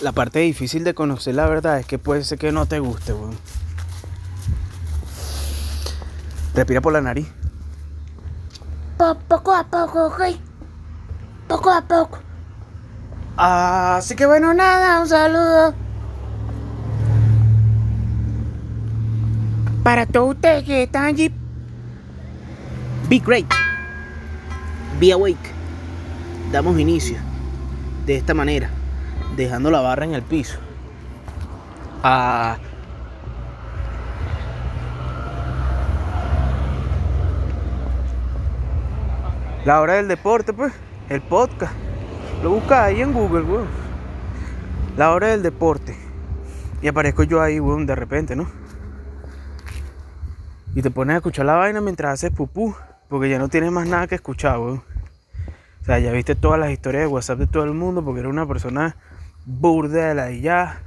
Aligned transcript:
La 0.00 0.12
parte 0.12 0.38
difícil 0.38 0.84
de 0.84 0.94
conocer 0.94 1.34
la 1.34 1.46
verdad 1.46 1.80
es 1.80 1.86
que 1.86 1.98
puede 1.98 2.22
ser 2.22 2.38
que 2.38 2.52
no 2.52 2.66
te 2.66 2.78
guste, 2.78 3.12
weón. 3.12 3.36
Respira 6.54 6.80
por 6.80 6.92
la 6.92 7.00
nariz. 7.00 7.26
poco 8.96 9.54
a 9.54 9.64
poco, 9.64 10.06
ok. 10.06 10.20
Poco 11.48 11.70
a 11.70 11.82
poco. 11.82 12.18
Así 13.36 14.14
que 14.14 14.26
bueno, 14.26 14.54
nada, 14.54 15.00
un 15.00 15.08
saludo. 15.08 15.74
Para 19.82 20.06
todos 20.06 20.34
ustedes 20.34 20.64
que 20.64 20.84
están 20.84 21.06
allí. 21.06 21.32
Be 23.08 23.18
great. 23.18 23.46
Be 25.00 25.12
awake. 25.12 25.38
Damos 26.52 26.78
inicio 26.78 27.18
de 28.06 28.16
esta 28.16 28.34
manera, 28.34 28.70
dejando 29.44 29.70
la 29.70 29.80
barra 29.80 30.04
en 30.04 30.14
el 30.14 30.22
piso. 30.22 30.58
A 32.02 32.58
la 39.64 39.80
hora 39.80 39.94
del 39.94 40.08
deporte, 40.08 40.52
pues, 40.52 40.72
el 41.08 41.20
podcast. 41.20 41.72
Lo 42.42 42.50
buscas 42.50 42.78
ahí 42.80 43.00
en 43.00 43.12
Google, 43.12 43.42
weón. 43.42 43.66
La 44.96 45.12
hora 45.12 45.28
del 45.28 45.42
deporte. 45.42 45.96
Y 46.82 46.88
aparezco 46.88 47.22
yo 47.22 47.40
ahí, 47.40 47.60
weón, 47.60 47.86
de 47.86 47.94
repente, 47.94 48.34
¿no? 48.34 48.48
Y 50.74 50.82
te 50.82 50.90
pones 50.90 51.14
a 51.14 51.16
escuchar 51.18 51.46
la 51.46 51.54
vaina 51.54 51.80
mientras 51.80 52.14
haces 52.14 52.30
pupú. 52.30 52.74
Porque 53.08 53.28
ya 53.30 53.38
no 53.38 53.48
tienes 53.48 53.72
más 53.72 53.86
nada 53.86 54.06
que 54.06 54.16
escuchar, 54.16 54.58
weón. 54.58 54.82
O 55.80 55.84
sea, 55.84 55.98
ya 55.98 56.12
viste 56.12 56.34
todas 56.34 56.60
las 56.60 56.70
historias 56.70 57.04
de 57.04 57.06
WhatsApp 57.06 57.38
de 57.38 57.46
todo 57.46 57.64
el 57.64 57.72
mundo 57.72 58.04
porque 58.04 58.20
eres 58.20 58.30
una 58.30 58.46
persona 58.46 58.96
burda 59.48 60.08
de 60.08 60.14
la 60.14 60.30
y 60.30 60.42
ya. 60.42 60.82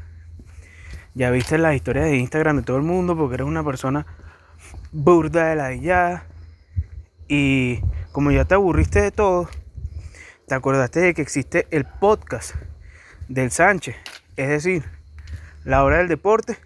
Viste 1.16 1.58
las 1.58 1.76
historias 1.76 2.06
de 2.06 2.18
Instagram 2.18 2.58
de 2.58 2.64
todo 2.64 2.78
el 2.78 2.84
mundo 2.84 3.18
porque 3.18 3.34
eres 3.36 3.48
una 3.48 3.64
persona 3.64 4.06
burda 4.92 5.48
de 5.48 5.56
la 5.56 5.74
y. 5.74 6.22
Y 7.28 7.82
como 8.12 8.32
ya 8.32 8.46
te 8.46 8.54
aburriste 8.54 9.02
de 9.02 9.12
todo, 9.12 9.50
te 10.48 10.56
acordaste 10.56 11.00
de 11.00 11.14
que 11.14 11.22
existe 11.22 11.68
el 11.72 11.86
podcast 11.86 12.56
del 13.28 13.52
Sánchez. 13.52 13.96
Es 14.38 14.50
decir, 14.50 14.84
la 15.64 15.84
hora 15.84 15.98
del 15.98 16.08
deporte. 16.08 16.58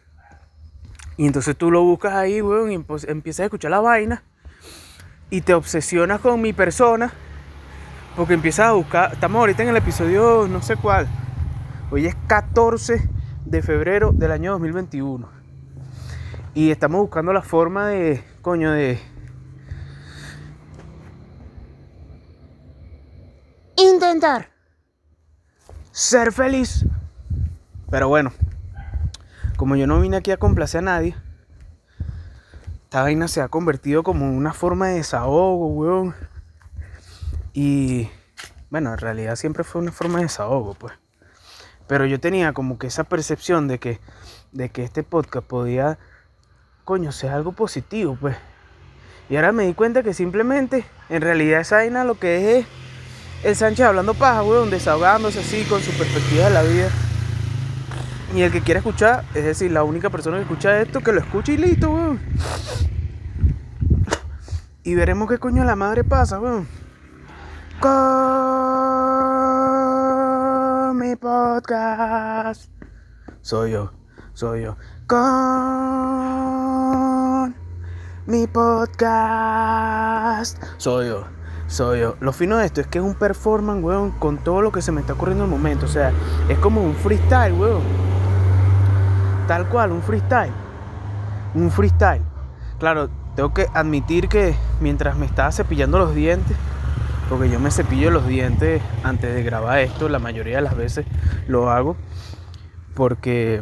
Y 1.17 1.25
entonces 1.27 1.55
tú 1.55 1.71
lo 1.71 1.81
buscas 1.81 2.13
ahí, 2.13 2.41
weón, 2.41 2.71
y 2.71 2.75
empiezas 3.07 3.39
a 3.39 3.45
escuchar 3.45 3.71
la 3.71 3.79
vaina. 3.79 4.23
Y 5.29 5.41
te 5.41 5.53
obsesionas 5.53 6.19
con 6.19 6.41
mi 6.41 6.51
persona 6.51 7.13
porque 8.15 8.33
empiezas 8.33 8.67
a 8.67 8.71
buscar, 8.73 9.13
estamos 9.13 9.39
ahorita 9.39 9.63
en 9.63 9.69
el 9.69 9.77
episodio 9.77 10.47
no 10.47 10.61
sé 10.61 10.75
cuál. 10.75 11.07
Hoy 11.95 12.07
es 12.07 12.15
14 12.27 13.09
de 13.45 13.61
febrero 13.61 14.11
del 14.11 14.33
año 14.33 14.51
2021. 14.51 15.29
Y 16.53 16.69
estamos 16.69 16.99
buscando 16.99 17.31
la 17.31 17.41
forma 17.41 17.87
de, 17.87 18.21
coño, 18.41 18.69
de... 18.73 18.99
Intentar. 23.77 24.49
Ser 25.93 26.33
feliz. 26.33 26.85
Pero 27.89 28.09
bueno, 28.09 28.33
como 29.55 29.77
yo 29.77 29.87
no 29.87 30.01
vine 30.01 30.17
aquí 30.17 30.31
a 30.31 30.37
complacer 30.37 30.79
a 30.79 30.81
nadie, 30.81 31.15
esta 32.83 33.03
vaina 33.03 33.29
se 33.29 33.39
ha 33.39 33.47
convertido 33.47 34.03
como 34.03 34.29
una 34.29 34.51
forma 34.51 34.89
de 34.89 34.95
desahogo, 34.95 35.67
weón 35.67 36.13
y 37.53 38.09
bueno, 38.69 38.91
en 38.91 38.97
realidad 38.97 39.37
siempre 39.37 39.63
fue 39.63 39.81
una 39.81 39.93
forma 39.93 40.17
de 40.17 40.23
desahogo, 40.23 40.73
pues. 40.73 41.04
Pero 41.87 42.05
yo 42.05 42.19
tenía 42.19 42.53
como 42.53 42.77
que 42.77 42.87
esa 42.87 43.03
percepción 43.03 43.67
de 43.67 43.79
que, 43.79 43.99
de 44.51 44.69
que 44.69 44.83
este 44.83 45.03
podcast 45.03 45.45
podía, 45.45 45.99
coño, 46.83 47.11
ser 47.11 47.31
algo 47.31 47.51
positivo, 47.51 48.17
pues. 48.19 48.35
Y 49.29 49.35
ahora 49.35 49.51
me 49.51 49.65
di 49.65 49.73
cuenta 49.73 50.03
que 50.03 50.13
simplemente, 50.13 50.85
en 51.09 51.21
realidad 51.21 51.61
esa 51.61 51.77
vaina 51.77 52.03
lo 52.03 52.15
que 52.15 52.59
es 52.59 52.65
el 53.43 53.55
Sánchez 53.55 53.85
hablando 53.85 54.13
paja, 54.13 54.43
weón, 54.43 54.69
desahogándose 54.69 55.39
así 55.39 55.63
con 55.65 55.81
su 55.81 55.91
perspectiva 55.91 56.45
de 56.45 56.49
la 56.51 56.63
vida. 56.63 56.89
Y 58.35 58.41
el 58.41 58.51
que 58.51 58.61
quiera 58.61 58.79
escuchar, 58.79 59.23
es 59.33 59.45
decir, 59.45 59.71
la 59.71 59.83
única 59.83 60.09
persona 60.09 60.37
que 60.37 60.43
escucha 60.43 60.81
esto, 60.81 61.01
que 61.01 61.11
lo 61.13 61.19
escuche 61.19 61.53
y 61.53 61.57
listo, 61.57 61.91
weón. 61.91 62.19
Y 64.83 64.93
veremos 64.95 65.29
qué 65.29 65.37
coño 65.37 65.63
la 65.63 65.75
madre 65.75 66.03
pasa, 66.03 66.39
weón 66.39 66.67
mi 70.95 71.15
podcast. 71.17 72.71
Soy 73.41 73.71
yo, 73.71 73.91
soy 74.33 74.61
yo. 74.63 74.77
Con 75.07 75.25
mi 78.25 78.47
podcast. 78.47 80.57
Soy 80.77 81.09
yo, 81.09 81.25
soy 81.67 81.99
yo. 81.99 82.15
Lo 82.21 82.31
fino 82.31 82.55
de 82.57 82.65
esto 82.65 82.79
es 82.79 82.87
que 82.87 82.99
es 82.99 83.03
un 83.03 83.15
performance, 83.15 83.83
weón, 83.83 84.11
con 84.11 84.37
todo 84.37 84.61
lo 84.61 84.71
que 84.71 84.81
se 84.81 84.93
me 84.93 85.01
está 85.01 85.11
ocurriendo 85.13 85.43
en 85.43 85.51
el 85.51 85.57
momento. 85.57 85.85
O 85.85 85.89
sea, 85.89 86.13
es 86.47 86.57
como 86.59 86.81
un 86.81 86.95
freestyle, 86.95 87.51
weón. 87.53 87.83
Tal 89.47 89.67
cual, 89.67 89.91
un 89.91 90.01
freestyle. 90.01 90.53
Un 91.53 91.69
freestyle. 91.71 92.21
Claro, 92.79 93.09
tengo 93.35 93.53
que 93.53 93.67
admitir 93.73 94.29
que 94.29 94.55
mientras 94.79 95.17
me 95.17 95.25
estaba 95.25 95.51
cepillando 95.51 95.99
los 95.99 96.15
dientes, 96.15 96.55
porque 97.29 97.49
yo 97.49 97.59
me 97.59 97.71
cepillo 97.71 98.11
los 98.11 98.27
dientes 98.27 98.81
antes 99.03 99.33
de 99.33 99.43
grabar 99.43 99.79
esto, 99.79 100.09
la 100.09 100.19
mayoría 100.19 100.57
de 100.57 100.61
las 100.61 100.77
veces 100.77 101.05
lo 101.47 101.71
hago, 101.71 101.97
porque 102.93 103.61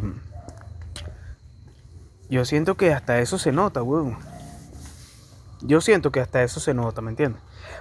yo 2.28 2.44
siento 2.44 2.76
que 2.76 2.92
hasta 2.92 3.20
eso 3.20 3.38
se 3.38 3.52
nota, 3.52 3.82
weón. 3.82 4.18
Yo 5.62 5.80
siento 5.80 6.12
que 6.12 6.20
hasta 6.20 6.42
eso 6.42 6.60
se 6.60 6.74
nota, 6.74 7.00
¿me 7.00 7.10
entiendes? 7.10 7.40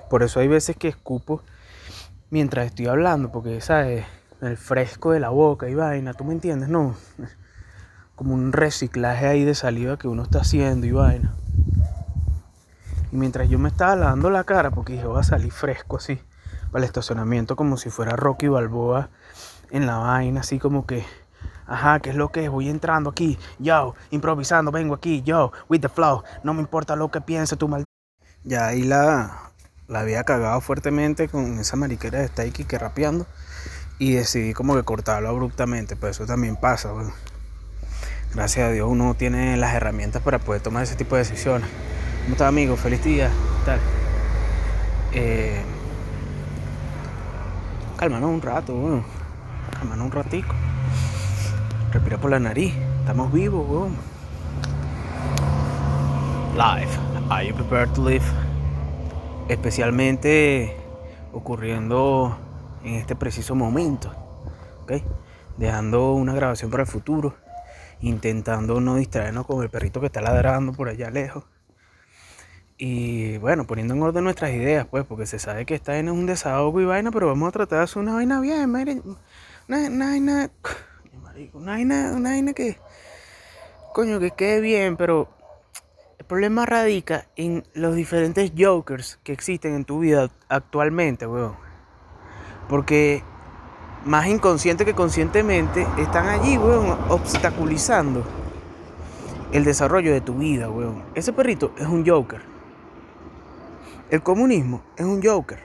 Por 0.09 0.23
eso 0.23 0.39
hay 0.39 0.47
veces 0.47 0.77
que 0.77 0.87
escupo 0.87 1.41
mientras 2.29 2.67
estoy 2.67 2.87
hablando, 2.87 3.31
porque, 3.31 3.59
¿sabes? 3.61 4.05
El 4.41 4.57
fresco 4.57 5.11
de 5.11 5.19
la 5.19 5.29
boca 5.29 5.69
y 5.69 5.75
vaina, 5.75 6.13
¿tú 6.13 6.23
me 6.23 6.33
entiendes? 6.33 6.69
No. 6.69 6.95
Como 8.15 8.33
un 8.33 8.53
reciclaje 8.53 9.27
ahí 9.27 9.43
de 9.43 9.55
saliva 9.55 9.97
que 9.97 10.07
uno 10.07 10.23
está 10.23 10.41
haciendo 10.41 10.85
y 10.85 10.91
vaina. 10.91 11.35
Y 13.13 13.15
mientras 13.15 13.47
yo 13.47 13.59
me 13.59 13.69
estaba 13.69 13.95
lavando 13.95 14.31
la 14.31 14.43
cara, 14.43 14.71
porque 14.71 14.93
dije, 14.93 15.05
voy 15.05 15.19
a 15.19 15.23
salir 15.23 15.51
fresco 15.51 15.97
así, 15.97 16.19
para 16.71 16.83
el 16.83 16.85
estacionamiento, 16.85 17.55
como 17.55 17.77
si 17.77 17.91
fuera 17.91 18.15
Rocky 18.15 18.47
Balboa 18.47 19.11
en 19.69 19.85
la 19.85 19.99
vaina, 19.99 20.39
así 20.39 20.57
como 20.57 20.87
que, 20.87 21.05
ajá, 21.67 21.99
¿qué 21.99 22.09
es 22.09 22.15
lo 22.15 22.31
que 22.31 22.45
es? 22.45 22.49
Voy 22.49 22.69
entrando 22.69 23.11
aquí, 23.11 23.37
yo, 23.59 23.93
improvisando, 24.09 24.71
vengo 24.71 24.95
aquí, 24.95 25.21
yo, 25.21 25.51
with 25.69 25.81
the 25.81 25.89
flow, 25.89 26.23
no 26.41 26.55
me 26.55 26.61
importa 26.61 26.95
lo 26.95 27.11
que 27.11 27.21
piense 27.21 27.55
tu 27.55 27.67
mal. 27.67 27.83
Ya 28.45 28.65
ahí 28.65 28.81
la, 28.81 29.51
la 29.87 29.99
había 29.99 30.23
cagado 30.23 30.59
fuertemente 30.59 31.29
con 31.29 31.59
esa 31.59 31.75
mariquera 31.75 32.17
de 32.17 32.29
Stakey 32.29 32.65
que 32.65 32.79
rapeando. 32.79 33.27
Y 33.99 34.13
decidí 34.13 34.53
como 34.53 34.73
que 34.73 34.81
cortarlo 34.81 35.29
abruptamente, 35.29 35.95
pero 35.95 36.09
eso 36.09 36.25
también 36.25 36.55
pasa, 36.55 36.91
Gracias 38.33 38.67
a 38.67 38.71
Dios 38.71 38.89
uno 38.89 39.13
tiene 39.13 39.55
las 39.55 39.75
herramientas 39.75 40.23
para 40.23 40.39
poder 40.39 40.63
tomar 40.63 40.81
ese 40.81 40.95
tipo 40.95 41.15
de 41.15 41.21
decisiones. 41.21 41.69
¿Cómo 42.23 42.35
estás, 42.35 42.47
amigo? 42.47 42.77
Feliz 42.77 43.03
día. 43.03 43.27
¿Qué 43.27 43.65
tal? 43.65 43.79
Eh, 45.11 45.61
cálmanos 47.97 48.29
un 48.29 48.41
rato, 48.41 48.73
weón. 48.73 49.03
Cálmanos 49.73 50.05
un 50.05 50.11
ratico. 50.13 50.55
Respira 51.91 52.17
por 52.17 52.31
la 52.31 52.39
nariz. 52.39 52.73
Estamos 53.01 53.29
vivos, 53.33 53.69
weón. 53.69 53.97
Live. 56.53 56.91
Are 57.29 57.45
you 57.45 57.53
prepared 57.53 57.89
to 57.89 58.01
live? 58.01 58.23
Especialmente 59.49 60.77
ocurriendo 61.33 62.37
en 62.85 62.95
este 62.95 63.17
preciso 63.17 63.53
momento. 63.53 64.13
¿Ok? 64.83 64.93
Dejando 65.57 66.13
una 66.13 66.33
grabación 66.33 66.71
para 66.71 66.83
el 66.83 66.89
futuro. 66.89 67.35
Intentando 67.99 68.79
no 68.79 68.95
distraernos 68.95 69.45
con 69.45 69.61
el 69.61 69.69
perrito 69.69 69.99
que 69.99 70.05
está 70.05 70.21
ladrando 70.21 70.71
por 70.71 70.87
allá 70.87 71.09
lejos 71.09 71.43
y 72.77 73.37
bueno, 73.37 73.65
poniendo 73.65 73.93
en 73.93 74.01
orden 74.01 74.23
nuestras 74.23 74.51
ideas, 74.51 74.87
pues, 74.89 75.05
porque 75.05 75.25
se 75.25 75.39
sabe 75.39 75.65
que 75.65 75.75
esta 75.75 75.91
vaina 75.91 76.11
es 76.11 76.17
un 76.17 76.25
desahogo 76.25 76.81
y 76.81 76.85
vaina, 76.85 77.11
pero 77.11 77.27
vamos 77.27 77.49
a 77.49 77.51
tratar 77.51 77.79
de 77.79 77.83
hacer 77.83 78.01
una 78.01 78.13
vaina 78.13 78.41
bien, 78.41 78.71
miren. 78.71 79.03
Una, 79.67 79.87
una 79.87 80.05
vaina. 80.07 80.51
Una 81.53 81.71
vaina, 81.71 82.13
una 82.15 82.29
vaina 82.31 82.53
que. 82.53 82.77
Coño, 83.93 84.19
que 84.19 84.31
quede 84.31 84.61
bien, 84.61 84.97
pero. 84.97 85.29
El 86.19 86.25
problema 86.25 86.65
radica 86.65 87.27
en 87.35 87.65
los 87.73 87.95
diferentes 87.95 88.53
jokers 88.57 89.19
que 89.23 89.33
existen 89.33 89.75
en 89.75 89.83
tu 89.83 89.99
vida 89.99 90.31
actualmente, 90.47 91.27
weón. 91.27 91.55
Porque 92.69 93.23
más 94.05 94.27
inconsciente 94.27 94.85
que 94.85 94.93
conscientemente 94.93 95.85
están 95.97 96.27
allí, 96.27 96.57
weón, 96.57 96.97
obstaculizando 97.09 98.23
el 99.51 99.65
desarrollo 99.65 100.13
de 100.13 100.21
tu 100.21 100.35
vida, 100.35 100.69
weón. 100.69 101.03
Ese 101.13 101.33
perrito 101.33 101.73
es 101.77 101.87
un 101.87 102.07
joker. 102.07 102.52
El 104.13 104.21
comunismo 104.21 104.83
es 104.95 105.07
un 105.07 105.23
joker. 105.23 105.57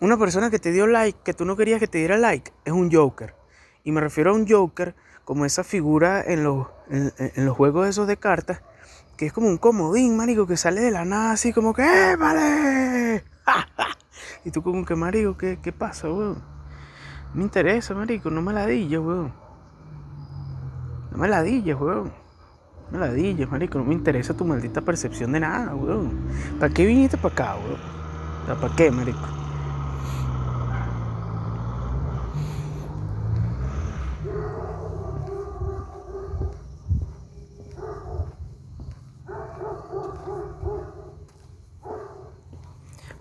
Una 0.00 0.18
persona 0.18 0.50
que 0.50 0.58
te 0.58 0.70
dio 0.70 0.86
like, 0.86 1.18
que 1.24 1.32
tú 1.32 1.46
no 1.46 1.56
querías 1.56 1.80
que 1.80 1.86
te 1.86 1.96
diera 1.96 2.18
like, 2.18 2.52
es 2.66 2.74
un 2.74 2.92
joker. 2.92 3.34
Y 3.84 3.90
me 3.90 4.02
refiero 4.02 4.32
a 4.32 4.34
un 4.34 4.46
Joker 4.46 4.94
como 5.24 5.46
esa 5.46 5.64
figura 5.64 6.22
en 6.22 6.44
los, 6.44 6.66
en, 6.90 7.46
los 7.46 7.56
juegos 7.56 7.88
esos 7.88 8.06
de 8.06 8.18
cartas, 8.18 8.60
que 9.16 9.24
es 9.24 9.32
como 9.32 9.46
un 9.46 9.56
comodín, 9.56 10.14
marico, 10.14 10.46
que 10.46 10.58
sale 10.58 10.82
de 10.82 10.90
la 10.90 11.06
nada 11.06 11.32
así 11.32 11.54
como 11.54 11.72
que 11.72 11.84
¡Eh, 11.84 12.16
vale! 12.16 13.24
y 14.44 14.50
tú 14.50 14.62
como 14.62 14.84
que, 14.84 14.94
marico, 14.94 15.38
¿qué, 15.38 15.60
qué 15.62 15.72
pasa, 15.72 16.12
weón? 16.12 16.44
Me 17.32 17.44
interesa, 17.44 17.94
marico, 17.94 18.28
no 18.28 18.42
me 18.42 18.52
ladilles, 18.52 19.00
weón. 19.00 19.32
No 21.12 21.16
me 21.16 21.28
ladilles, 21.28 21.80
weón. 21.80 22.23
Me 22.90 22.98
ladilles, 22.98 23.50
marico, 23.50 23.78
no 23.78 23.84
me 23.84 23.94
interesa 23.94 24.36
tu 24.36 24.44
maldita 24.44 24.80
percepción 24.80 25.32
de 25.32 25.40
nada, 25.40 25.74
weón. 25.74 26.12
¿Para 26.60 26.72
qué 26.72 26.86
viniste 26.86 27.16
para 27.16 27.32
acá, 27.34 27.56
weón? 27.56 28.60
¿Para 28.60 28.76
qué, 28.76 28.90
marico? 28.90 29.18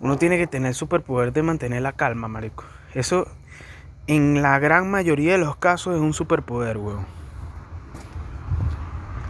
Uno 0.01 0.17
tiene 0.17 0.37
que 0.37 0.47
tener 0.47 0.67
el 0.67 0.75
superpoder 0.75 1.31
de 1.31 1.43
mantener 1.43 1.81
la 1.81 1.93
calma, 1.93 2.27
marico. 2.27 2.65
Eso, 2.93 3.25
en 4.05 4.41
la 4.41 4.59
gran 4.59 4.91
mayoría 4.91 5.31
de 5.31 5.37
los 5.37 5.55
casos, 5.55 5.95
es 5.95 6.01
un 6.01 6.13
superpoder, 6.13 6.77
weón. 6.77 7.22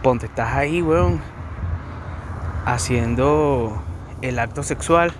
Ponte, 0.04 0.26
estás 0.26 0.52
ahí, 0.52 0.82
weón, 0.82 1.18
haciendo 2.66 3.82
el 4.20 4.38
acto 4.38 4.62
sexual. 4.62 5.14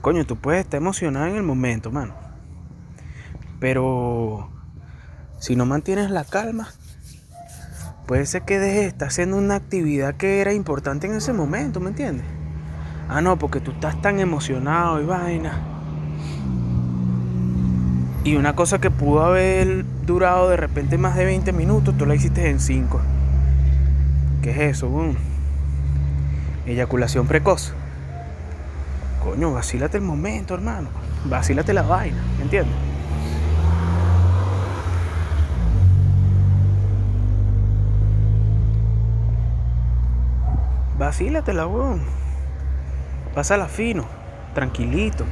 Coño, 0.00 0.24
tú 0.24 0.36
puedes 0.36 0.60
estar 0.60 0.78
emocionado 0.80 1.26
en 1.26 1.34
el 1.34 1.42
momento, 1.42 1.90
mano. 1.90 2.14
Pero 3.58 4.48
si 5.40 5.56
no 5.56 5.66
mantienes 5.66 6.12
la 6.12 6.22
calma, 6.22 6.68
puede 8.06 8.26
ser 8.26 8.42
que 8.42 8.60
dejes 8.60 8.82
de 8.82 8.86
estar 8.86 9.08
haciendo 9.08 9.36
una 9.36 9.56
actividad 9.56 10.14
que 10.14 10.40
era 10.40 10.52
importante 10.52 11.08
en 11.08 11.14
ese 11.14 11.32
momento, 11.32 11.80
¿me 11.80 11.88
entiendes? 11.88 12.26
Ah, 13.08 13.20
no, 13.22 13.40
porque 13.40 13.58
tú 13.58 13.72
estás 13.72 14.00
tan 14.00 14.20
emocionado 14.20 15.02
y 15.02 15.04
vaina. 15.04 15.79
Y 18.22 18.36
una 18.36 18.54
cosa 18.54 18.80
que 18.80 18.90
pudo 18.90 19.24
haber 19.24 19.84
durado 20.04 20.50
de 20.50 20.58
repente 20.58 20.98
más 20.98 21.16
de 21.16 21.24
20 21.24 21.52
minutos, 21.52 21.96
tú 21.96 22.04
la 22.04 22.14
hiciste 22.14 22.50
en 22.50 22.60
5. 22.60 23.00
¿Qué 24.42 24.50
es 24.50 24.76
eso, 24.76 24.88
boom? 24.88 25.16
Eyaculación 26.66 27.26
precoz. 27.26 27.72
Coño, 29.24 29.52
vacílate 29.52 29.96
el 29.96 30.04
momento, 30.04 30.54
hermano. 30.54 30.88
Vacílate 31.24 31.72
la 31.72 31.82
vaina, 31.82 32.22
¿me 32.36 32.44
entiendes? 32.44 32.74
Vacílatela, 40.98 41.66
weón. 41.66 42.02
Pásala 43.34 43.68
fino, 43.68 44.04
tranquilito. 44.54 45.24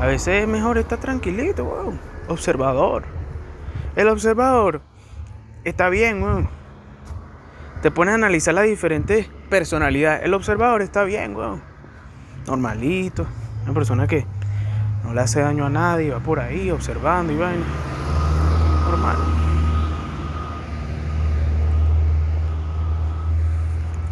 A 0.00 0.06
veces 0.06 0.42
es 0.42 0.48
mejor 0.48 0.78
estar 0.78 0.98
tranquilito, 0.98 1.64
weón. 1.64 2.00
Observador. 2.28 3.04
El 3.96 4.08
observador 4.08 4.80
está 5.64 5.88
bien, 5.90 6.22
weón. 6.22 6.48
Te 7.82 7.90
pones 7.90 8.12
a 8.12 8.14
analizar 8.14 8.54
las 8.54 8.64
diferentes 8.64 9.28
personalidades. 9.50 10.22
El 10.24 10.32
observador 10.34 10.80
está 10.80 11.04
bien, 11.04 11.36
weón. 11.36 11.60
Normalito. 12.46 13.26
Una 13.64 13.74
persona 13.74 14.06
que 14.06 14.24
no 15.04 15.12
le 15.12 15.20
hace 15.20 15.40
daño 15.40 15.66
a 15.66 15.70
nadie, 15.70 16.10
va 16.10 16.20
por 16.20 16.40
ahí 16.40 16.70
observando 16.70 17.32
y 17.32 17.36
vaina. 17.36 17.64
Normal. 18.88 19.16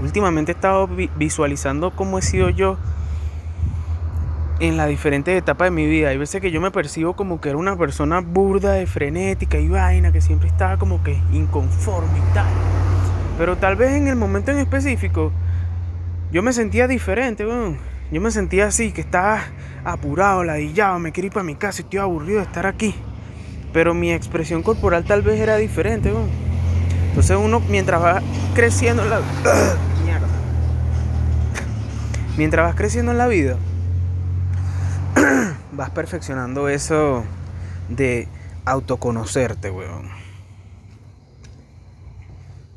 Últimamente 0.02 0.52
he 0.52 0.54
estado 0.54 0.86
vi- 0.86 1.10
visualizando 1.16 1.90
cómo 1.92 2.18
he 2.18 2.22
sido 2.22 2.50
yo 2.50 2.76
en 4.60 4.76
las 4.76 4.88
diferentes 4.88 5.36
etapas 5.36 5.66
de 5.66 5.70
mi 5.70 5.86
vida. 5.86 6.08
Hay 6.08 6.18
veces 6.18 6.40
que 6.40 6.50
yo 6.50 6.60
me 6.60 6.70
percibo 6.70 7.14
como 7.14 7.40
que 7.40 7.50
era 7.50 7.58
una 7.58 7.76
persona 7.76 8.20
burda, 8.20 8.72
de 8.72 8.86
frenética 8.86 9.58
y 9.58 9.68
vaina, 9.68 10.12
que 10.12 10.20
siempre 10.20 10.48
estaba 10.48 10.78
como 10.78 11.02
que 11.02 11.20
inconforme 11.32 12.18
y 12.18 12.34
tal. 12.34 12.46
Pero 13.38 13.56
tal 13.56 13.76
vez 13.76 13.92
en 13.92 14.08
el 14.08 14.16
momento 14.16 14.50
en 14.50 14.58
específico 14.58 15.30
yo 16.32 16.42
me 16.42 16.52
sentía 16.52 16.88
diferente. 16.88 17.46
Yo 18.10 18.20
me 18.20 18.30
sentía 18.30 18.66
así, 18.66 18.92
que 18.92 19.00
estaba 19.00 19.40
apurado, 19.84 20.42
ladillado, 20.42 20.98
me 20.98 21.12
quería 21.12 21.28
ir 21.28 21.32
para 21.32 21.44
mi 21.44 21.54
casa 21.54 21.82
estoy 21.82 22.00
aburrido 22.00 22.38
de 22.38 22.44
estar 22.44 22.66
aquí. 22.66 22.94
Pero 23.72 23.94
mi 23.94 24.12
expresión 24.12 24.62
corporal 24.62 25.04
tal 25.04 25.22
vez 25.22 25.40
era 25.40 25.56
diferente. 25.56 26.12
Entonces 27.08 27.36
uno 27.36 27.60
mientras 27.68 28.02
va 28.02 28.22
creciendo 28.54 29.02
en 29.02 29.10
la. 29.10 29.20
Mientras 32.36 32.66
vas 32.66 32.76
creciendo 32.76 33.10
en 33.10 33.18
la 33.18 33.26
vida, 33.26 33.56
vas 35.78 35.90
perfeccionando 35.90 36.68
eso 36.68 37.24
de 37.88 38.26
autoconocerte, 38.64 39.70
weón. 39.70 40.10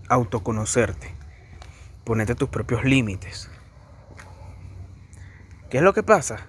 Autoconocerte. 0.07 1.12
Ponerte 2.03 2.36
tus 2.36 2.50
propios 2.50 2.83
límites. 2.83 3.50
¿Qué 5.71 5.77
es 5.77 5.83
lo 5.83 5.95
que 5.95 6.03
pasa? 6.03 6.45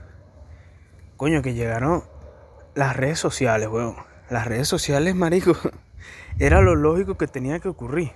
Coño, 1.17 1.41
que 1.41 1.55
llegaron 1.55 2.05
las 2.75 2.97
redes 2.97 3.19
sociales, 3.19 3.69
weón. 3.69 3.97
Las 4.29 4.47
redes 4.47 4.69
sociales, 4.69 5.15
marico, 5.15 5.57
era 6.39 6.61
lo 6.61 6.75
lógico 6.75 7.17
que 7.17 7.29
tenía 7.29 7.61
que 7.61 7.69
ocurrir. 7.69 8.13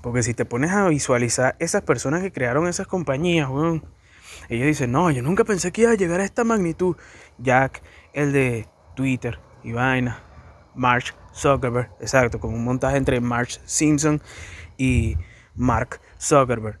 Porque 0.00 0.22
si 0.22 0.32
te 0.32 0.44
pones 0.44 0.70
a 0.70 0.86
visualizar 0.86 1.56
esas 1.58 1.82
personas 1.82 2.22
que 2.22 2.30
crearon 2.30 2.68
esas 2.68 2.86
compañías, 2.86 3.48
weón, 3.48 3.82
ellos 4.50 4.66
dicen, 4.66 4.90
no, 4.90 5.10
yo 5.12 5.22
nunca 5.22 5.44
pensé 5.44 5.70
que 5.70 5.82
iba 5.82 5.92
a 5.92 5.94
llegar 5.94 6.20
a 6.20 6.24
esta 6.24 6.42
magnitud. 6.42 6.96
Jack, 7.38 7.82
el 8.12 8.32
de 8.32 8.68
Twitter 8.96 9.38
y 9.62 9.72
vaina, 9.72 10.18
Mark 10.74 11.14
Zuckerberg, 11.32 11.88
exacto, 12.00 12.40
con 12.40 12.52
un 12.52 12.64
montaje 12.64 12.96
entre 12.96 13.20
Mark 13.20 13.48
Simpson 13.64 14.20
y 14.76 15.16
Mark 15.54 16.00
Zuckerberg. 16.18 16.80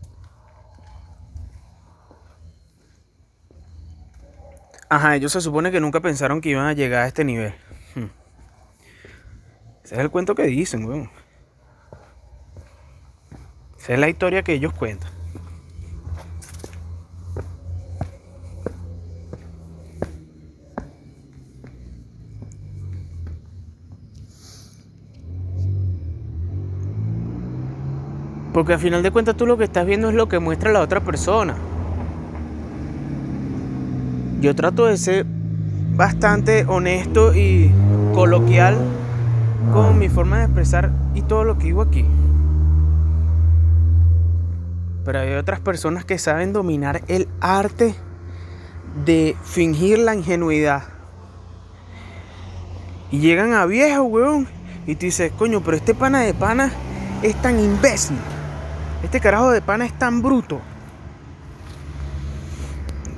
Ajá, 4.88 5.14
ellos 5.14 5.30
se 5.30 5.40
supone 5.40 5.70
que 5.70 5.78
nunca 5.78 6.00
pensaron 6.00 6.40
que 6.40 6.48
iban 6.48 6.66
a 6.66 6.72
llegar 6.72 7.04
a 7.04 7.06
este 7.06 7.24
nivel. 7.24 7.54
Hmm. 7.94 8.08
Ese 9.84 9.94
es 9.94 10.00
el 10.00 10.10
cuento 10.10 10.34
que 10.34 10.42
dicen, 10.42 10.84
weón. 10.84 11.08
Esa 13.78 13.92
es 13.92 13.98
la 14.00 14.08
historia 14.08 14.42
que 14.42 14.54
ellos 14.54 14.72
cuentan. 14.72 15.19
Porque 28.52 28.72
al 28.74 28.78
final 28.80 29.02
de 29.02 29.10
cuentas 29.10 29.36
tú 29.36 29.46
lo 29.46 29.56
que 29.56 29.64
estás 29.64 29.86
viendo 29.86 30.08
es 30.08 30.14
lo 30.14 30.28
que 30.28 30.38
muestra 30.38 30.72
la 30.72 30.80
otra 30.80 31.00
persona. 31.00 31.54
Yo 34.40 34.54
trato 34.54 34.86
de 34.86 34.96
ser 34.96 35.26
bastante 35.94 36.64
honesto 36.66 37.34
y 37.34 37.70
coloquial 38.14 38.76
con 39.72 39.98
mi 39.98 40.08
forma 40.08 40.38
de 40.38 40.44
expresar 40.44 40.90
y 41.14 41.22
todo 41.22 41.44
lo 41.44 41.58
que 41.58 41.64
digo 41.64 41.82
aquí. 41.82 42.04
Pero 45.04 45.20
hay 45.20 45.34
otras 45.34 45.60
personas 45.60 46.04
que 46.04 46.18
saben 46.18 46.52
dominar 46.52 47.02
el 47.08 47.28
arte 47.40 47.94
de 49.04 49.36
fingir 49.44 49.98
la 49.98 50.14
ingenuidad. 50.14 50.84
Y 53.10 53.20
llegan 53.20 53.54
a 53.54 53.66
viejo, 53.66 54.02
weón. 54.04 54.48
Y 54.86 54.94
tú 54.94 55.06
dices, 55.06 55.32
coño, 55.32 55.60
pero 55.60 55.76
este 55.76 55.94
pana 55.94 56.20
de 56.20 56.34
pana 56.34 56.72
es 57.22 57.34
tan 57.36 57.60
imbécil. 57.60 58.16
Este 59.02 59.20
carajo 59.20 59.50
de 59.50 59.62
pana 59.62 59.86
es 59.86 59.98
tan 59.98 60.22
bruto. 60.22 60.60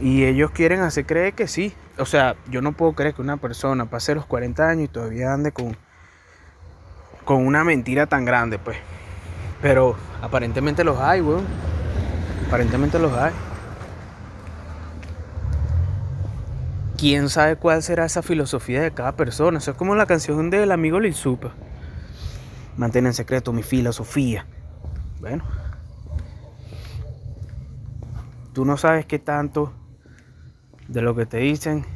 Y 0.00 0.24
ellos 0.24 0.50
quieren 0.50 0.80
hacer 0.80 1.06
creer 1.06 1.34
que 1.34 1.46
sí. 1.46 1.74
O 1.98 2.06
sea, 2.06 2.36
yo 2.50 2.62
no 2.62 2.72
puedo 2.72 2.92
creer 2.92 3.14
que 3.14 3.22
una 3.22 3.36
persona 3.36 3.86
pase 3.86 4.14
los 4.14 4.26
40 4.26 4.68
años 4.68 4.84
y 4.84 4.88
todavía 4.88 5.32
ande 5.32 5.52
con, 5.52 5.76
con 7.24 7.46
una 7.46 7.64
mentira 7.64 8.06
tan 8.06 8.24
grande, 8.24 8.58
pues. 8.58 8.76
Pero 9.60 9.96
aparentemente 10.20 10.82
los 10.82 10.98
hay, 10.98 11.20
weón. 11.20 11.44
Aparentemente 12.48 12.98
los 12.98 13.12
hay. 13.12 13.32
¿Quién 16.96 17.28
sabe 17.28 17.56
cuál 17.56 17.82
será 17.82 18.04
esa 18.04 18.22
filosofía 18.22 18.80
de 18.80 18.92
cada 18.92 19.12
persona? 19.12 19.58
Eso 19.58 19.72
es 19.72 19.76
como 19.76 19.94
la 19.94 20.06
canción 20.06 20.50
del 20.50 20.70
amigo 20.70 21.00
Lil. 21.00 21.16
Mantén 22.76 23.06
en 23.06 23.14
secreto 23.14 23.52
mi 23.52 23.62
filosofía. 23.62 24.46
Bueno. 25.20 25.61
Tú 28.52 28.64
no 28.66 28.76
sabes 28.76 29.06
qué 29.06 29.18
tanto 29.18 29.72
de 30.88 31.00
lo 31.00 31.14
que 31.14 31.24
te 31.24 31.38
dicen 31.38 31.86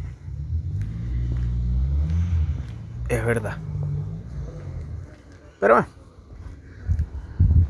es 3.08 3.25
verdad. 3.25 3.58
Pero 5.60 5.75
bueno, 5.75 5.88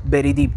very 0.04 0.32
deep. 0.32 0.52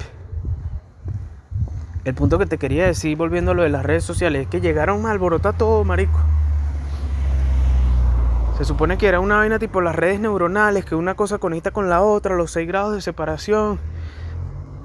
El 2.06 2.16
punto 2.16 2.38
que 2.38 2.46
te 2.46 2.58
quería 2.58 2.86
decir, 2.86 3.18
volviendo 3.18 3.52
a 3.52 3.54
lo 3.54 3.64
de 3.64 3.70
las 3.70 3.86
redes 3.86 4.04
sociales, 4.04 4.44
es 4.44 4.48
que 4.48 4.62
llegaron 4.62 5.06
a 5.06 5.12
alborotar 5.12 5.58
todo, 5.58 5.84
marico. 5.84 6.20
Se 8.58 8.66
supone 8.66 8.98
que 8.98 9.08
era 9.08 9.20
una 9.20 9.38
vaina 9.38 9.58
tipo 9.58 9.82
las 9.82 9.96
redes 9.96 10.20
neuronales, 10.20 10.86
que 10.86 10.96
una 10.96 11.16
cosa 11.16 11.38
conecta 11.38 11.72
con 11.72 11.90
la 11.90 12.02
otra, 12.02 12.36
los 12.36 12.52
6 12.52 12.68
grados 12.68 12.94
de 12.94 13.02
separación. 13.02 13.80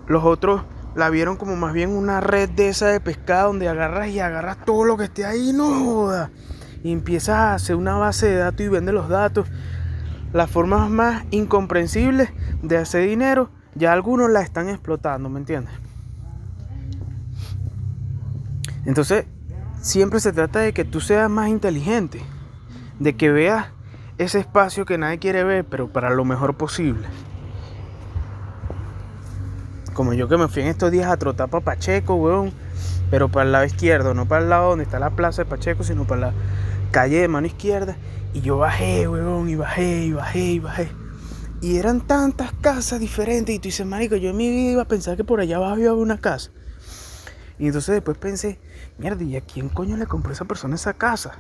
Los 0.07 0.25
otros 0.25 0.63
la 0.95 1.11
vieron 1.11 1.37
como 1.37 1.57
más 1.57 1.73
bien 1.73 1.91
una 1.91 2.21
red 2.21 2.49
de 2.51 2.69
esa 2.69 2.89
de 2.89 3.01
pescado 3.01 3.49
donde 3.49 3.69
agarras 3.69 4.09
y 4.09 4.21
agarras 4.21 4.65
todo 4.65 4.85
lo 4.85 4.97
que 4.97 5.05
esté 5.05 5.25
ahí, 5.25 5.53
no 5.53 5.85
joda. 5.85 6.31
Y 6.83 6.93
empiezas 6.93 7.37
a 7.37 7.55
hacer 7.55 7.77
una 7.77 7.95
base 7.95 8.27
de 8.27 8.37
datos 8.37 8.61
y 8.61 8.69
vende 8.69 8.93
los 8.93 9.09
datos. 9.09 9.49
Las 10.33 10.51
formas 10.51 10.91
más 10.91 11.25
incomprensibles 11.31 12.31
de 12.63 12.77
hacer 12.77 13.09
dinero, 13.09 13.51
ya 13.75 13.93
algunos 13.93 14.31
la 14.31 14.43
están 14.43 14.69
explotando, 14.69 15.29
¿me 15.29 15.39
entiendes? 15.39 15.75
Entonces, 18.85 19.25
siempre 19.81 20.21
se 20.21 20.33
trata 20.33 20.61
de 20.61 20.73
que 20.73 20.85
tú 20.85 21.01
seas 21.01 21.31
más 21.31 21.49
inteligente 21.49 22.21
de 22.99 23.17
que 23.17 23.31
veas 23.31 23.67
ese 24.19 24.39
espacio 24.39 24.85
que 24.85 24.99
nadie 24.99 25.19
quiere 25.19 25.45
ver, 25.45 25.65
pero 25.65 25.89
para 25.89 26.11
lo 26.11 26.25
mejor 26.25 26.55
posible. 26.55 27.07
Como 29.95 30.13
yo 30.13 30.29
que 30.29 30.37
me 30.37 30.49
fui 30.49 30.63
en 30.63 30.69
estos 30.69 30.91
días 30.91 31.07
a 31.11 31.17
trotar 31.17 31.49
para 31.49 31.65
Pacheco, 31.65 32.17
weón. 32.17 32.53
Pero 33.11 33.29
para 33.29 33.47
el 33.47 33.53
lado 33.53 33.65
izquierdo, 33.65 34.13
no 34.13 34.27
para 34.27 34.43
el 34.43 34.51
lado 34.51 34.71
donde 34.71 34.85
está 34.85 34.99
la 34.99 35.11
plaza 35.11 35.45
de 35.45 35.49
Pacheco, 35.49 35.85
sino 35.85 36.05
para 36.05 36.21
la 36.21 36.33
calle 36.91 37.21
de 37.21 37.29
mano 37.29 37.47
izquierda. 37.47 37.97
Y 38.33 38.41
yo 38.41 38.59
bajé, 38.59 39.07
weón, 39.07 39.49
y 39.49 39.55
bajé, 39.55 40.07
y 40.07 40.13
bajé, 40.13 40.41
y 40.41 40.59
bajé. 40.59 40.89
Y 41.61 41.79
eran 41.79 42.01
tantas 42.01 42.53
casas 42.61 42.99
diferentes. 42.99 43.55
Y 43.55 43.59
tú 43.61 43.69
dices, 43.69 43.87
marico, 43.87 44.17
yo 44.17 44.31
en 44.31 44.37
mi 44.37 44.51
vida 44.51 44.73
iba 44.73 44.83
a 44.83 44.89
pensar 44.89 45.17
que 45.17 45.25
por 45.25 45.41
allá 45.41 45.57
abajo 45.57 45.79
iba 45.79 45.91
a 45.91 45.93
haber 45.93 46.03
una 46.03 46.21
casa. 46.21 46.51
Y 47.59 47.69
entonces 47.69 47.95
después 47.95 48.19
pensé, 48.19 48.61
mierda, 48.99 49.23
¿y 49.23 49.37
a 49.37 49.41
quién 49.43 49.69
coño 49.69 49.97
le 49.97 50.07
compró 50.07 50.33
esa 50.33 50.45
persona 50.45 50.75
esa 50.75 50.95
casa? 50.95 51.39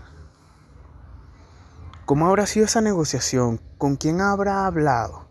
¿Cómo 2.05 2.29
habrá 2.29 2.47
sido 2.47 2.67
esa 2.67 2.81
negociación? 2.81 3.61
¿Con 3.79 3.97
quién 3.97 4.21
habrá 4.21 4.67
hablado? 4.67 5.24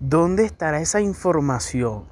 ¿Dónde 0.00 0.44
estará 0.44 0.80
esa 0.80 1.00
información? 1.00 2.04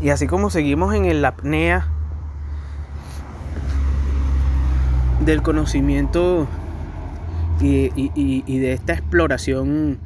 Y 0.00 0.10
así 0.10 0.26
como 0.26 0.50
seguimos 0.50 0.94
en 0.94 1.04
el 1.04 1.24
apnea 1.24 1.88
del 5.24 5.42
conocimiento 5.42 6.46
y, 7.60 7.92
y, 7.94 8.12
y, 8.46 8.58
de 8.58 8.72
esta 8.72 8.94
exploración 8.94 9.98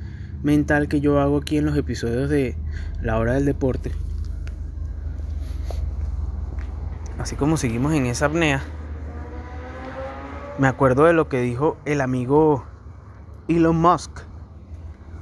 mental 0.42 0.88
que 0.88 1.00
yo 1.00 1.20
hago 1.20 1.36
aquí 1.38 1.58
en 1.58 1.66
los 1.66 1.76
episodios 1.76 2.28
de 2.28 2.56
La 3.00 3.18
Hora 3.18 3.34
del 3.34 3.44
Deporte. 3.44 3.92
Así 7.18 7.36
como 7.36 7.56
seguimos 7.56 7.92
en 7.92 8.06
esa 8.06 8.26
apnea, 8.26 8.62
me 10.58 10.66
acuerdo 10.66 11.04
de 11.04 11.12
lo 11.12 11.28
que 11.28 11.40
dijo 11.40 11.76
el 11.84 12.00
amigo 12.00 12.64
Elon 13.48 13.76
Musk. 13.76 14.10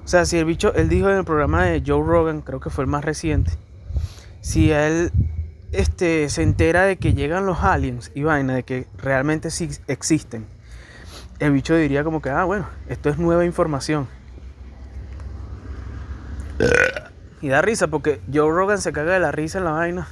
O 0.04 0.08
sea, 0.08 0.24
si 0.24 0.38
el 0.38 0.44
bicho, 0.44 0.74
él 0.74 0.88
dijo 0.88 1.08
en 1.10 1.18
el 1.18 1.24
programa 1.24 1.64
de 1.64 1.82
Joe 1.86 2.04
Rogan, 2.04 2.40
creo 2.40 2.60
que 2.60 2.70
fue 2.70 2.84
el 2.84 2.90
más 2.90 3.04
reciente, 3.04 3.52
si 4.40 4.72
él 4.72 5.12
este, 5.70 6.28
se 6.28 6.42
entera 6.42 6.82
de 6.82 6.96
que 6.96 7.14
llegan 7.14 7.46
los 7.46 7.62
aliens 7.62 8.10
y 8.14 8.24
vaina, 8.24 8.54
de 8.54 8.64
que 8.64 8.86
realmente 8.98 9.50
sí 9.50 9.70
existen, 9.86 10.46
el 11.42 11.52
bicho 11.52 11.74
diría 11.74 12.04
como 12.04 12.22
que, 12.22 12.30
ah, 12.30 12.44
bueno, 12.44 12.68
esto 12.88 13.08
es 13.08 13.18
nueva 13.18 13.44
información. 13.44 14.06
Y 17.40 17.48
da 17.48 17.60
risa 17.60 17.88
porque 17.88 18.20
Joe 18.32 18.52
Rogan 18.52 18.78
se 18.78 18.92
caga 18.92 19.14
de 19.14 19.18
la 19.18 19.32
risa 19.32 19.58
en 19.58 19.64
la 19.64 19.72
vaina. 19.72 20.06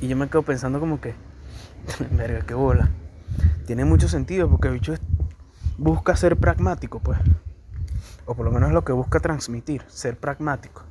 Y 0.00 0.08
yo 0.08 0.16
me 0.16 0.28
quedo 0.28 0.42
pensando 0.42 0.80
como 0.80 1.00
que, 1.00 1.14
verga, 2.10 2.40
qué 2.40 2.54
bola. 2.54 2.90
Tiene 3.66 3.84
mucho 3.84 4.08
sentido 4.08 4.50
porque 4.50 4.68
el 4.68 4.74
bicho 4.74 4.92
busca 5.78 6.16
ser 6.16 6.36
pragmático, 6.36 7.00
pues. 7.00 7.18
O 8.24 8.34
por 8.34 8.44
lo 8.44 8.50
menos 8.50 8.72
lo 8.72 8.84
que 8.84 8.92
busca 8.92 9.20
transmitir, 9.20 9.82
ser 9.88 10.16
pragmático. 10.16 10.82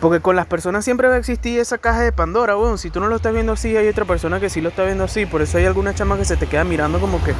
Porque 0.00 0.18
con 0.18 0.34
las 0.34 0.46
personas 0.46 0.84
siempre 0.84 1.06
va 1.06 1.14
a 1.14 1.18
existir 1.18 1.60
esa 1.60 1.78
caja 1.78 2.00
de 2.00 2.10
Pandora, 2.10 2.56
weón. 2.56 2.76
Si 2.76 2.90
tú 2.90 2.98
no 2.98 3.06
lo 3.06 3.14
estás 3.14 3.32
viendo 3.32 3.52
así, 3.52 3.76
hay 3.76 3.86
otra 3.86 4.04
persona 4.04 4.40
que 4.40 4.50
sí 4.50 4.60
lo 4.60 4.70
está 4.70 4.82
viendo 4.82 5.04
así. 5.04 5.26
Por 5.26 5.42
eso 5.42 5.58
hay 5.58 5.64
alguna 5.64 5.94
chama 5.94 6.16
que 6.16 6.24
se 6.24 6.36
te 6.36 6.48
queda 6.48 6.64
mirando 6.64 6.98
como 6.98 7.22
que, 7.22 7.34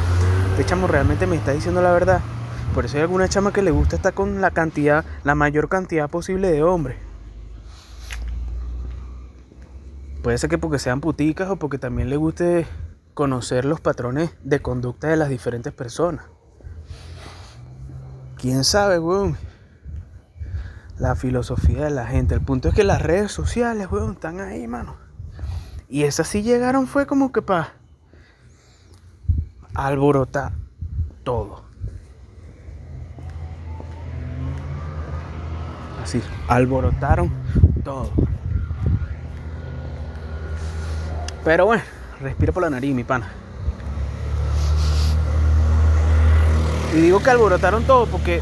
este 0.53 0.65
chamo 0.65 0.87
realmente 0.87 1.27
me 1.27 1.35
está 1.35 1.51
diciendo 1.51 1.83
la 1.83 1.91
verdad. 1.91 2.21
Por 2.73 2.85
eso 2.85 2.99
hay 2.99 3.03
alguna 3.03 3.29
chama 3.29 3.53
que 3.53 3.63
le 3.63 3.73
gusta 3.73 3.97
estar 3.97 4.15
con 4.15 4.41
la 4.41 4.53
cantidad, 4.53 5.05
la 5.25 5.35
mayor 5.35 5.69
cantidad 5.69 6.09
posible 6.09 6.53
de 6.53 6.63
hombres. 6.63 6.97
Puede 10.23 10.39
ser 10.39 10.49
que 10.49 10.57
porque 10.57 10.79
sean 10.79 11.01
puticas 11.01 11.51
o 11.51 11.57
porque 11.57 11.79
también 11.79 12.09
le 12.11 12.17
guste 12.17 12.65
conocer 13.15 13.65
los 13.65 13.81
patrones 13.81 14.31
de 14.43 14.61
conducta 14.61 15.09
de 15.09 15.17
las 15.17 15.29
diferentes 15.29 15.73
personas. 15.73 16.27
¿Quién 18.37 18.65
sabe, 18.65 18.99
weón? 18.99 19.37
La 20.99 21.15
filosofía 21.15 21.85
de 21.85 21.91
la 21.91 22.07
gente. 22.07 22.35
El 22.35 22.41
punto 22.43 22.69
es 22.69 22.75
que 22.75 22.85
las 22.85 23.03
redes 23.03 23.33
sociales, 23.33 23.89
weón, 23.91 24.13
están 24.13 24.41
ahí, 24.41 24.67
mano. 24.67 24.97
Y 25.89 26.05
esas 26.05 26.27
sí 26.27 26.43
llegaron 26.43 26.87
fue 26.87 27.07
como 27.07 27.33
que 27.33 27.43
para 27.43 27.75
alborotar 29.75 30.53
todo. 31.23 31.63
Así, 36.03 36.21
alborotaron 36.49 37.31
todo. 37.85 38.11
Pero 41.45 41.67
bueno, 41.67 41.83
respira 42.23 42.53
por 42.53 42.63
la 42.63 42.71
nariz, 42.71 42.95
mi 42.95 43.05
pana. 43.05 43.29
Y 46.95 47.01
digo 47.01 47.21
que 47.21 47.31
alborotaron 47.31 47.85
todo 47.85 48.07
porque 48.07 48.41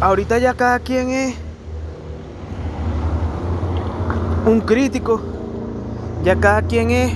ahorita 0.00 0.38
ya 0.38 0.54
cada 0.54 0.78
quien 0.78 1.10
es 1.10 1.34
un 4.46 4.60
crítico, 4.60 5.20
ya 6.22 6.36
cada 6.36 6.62
quien 6.62 6.90
es 6.90 7.12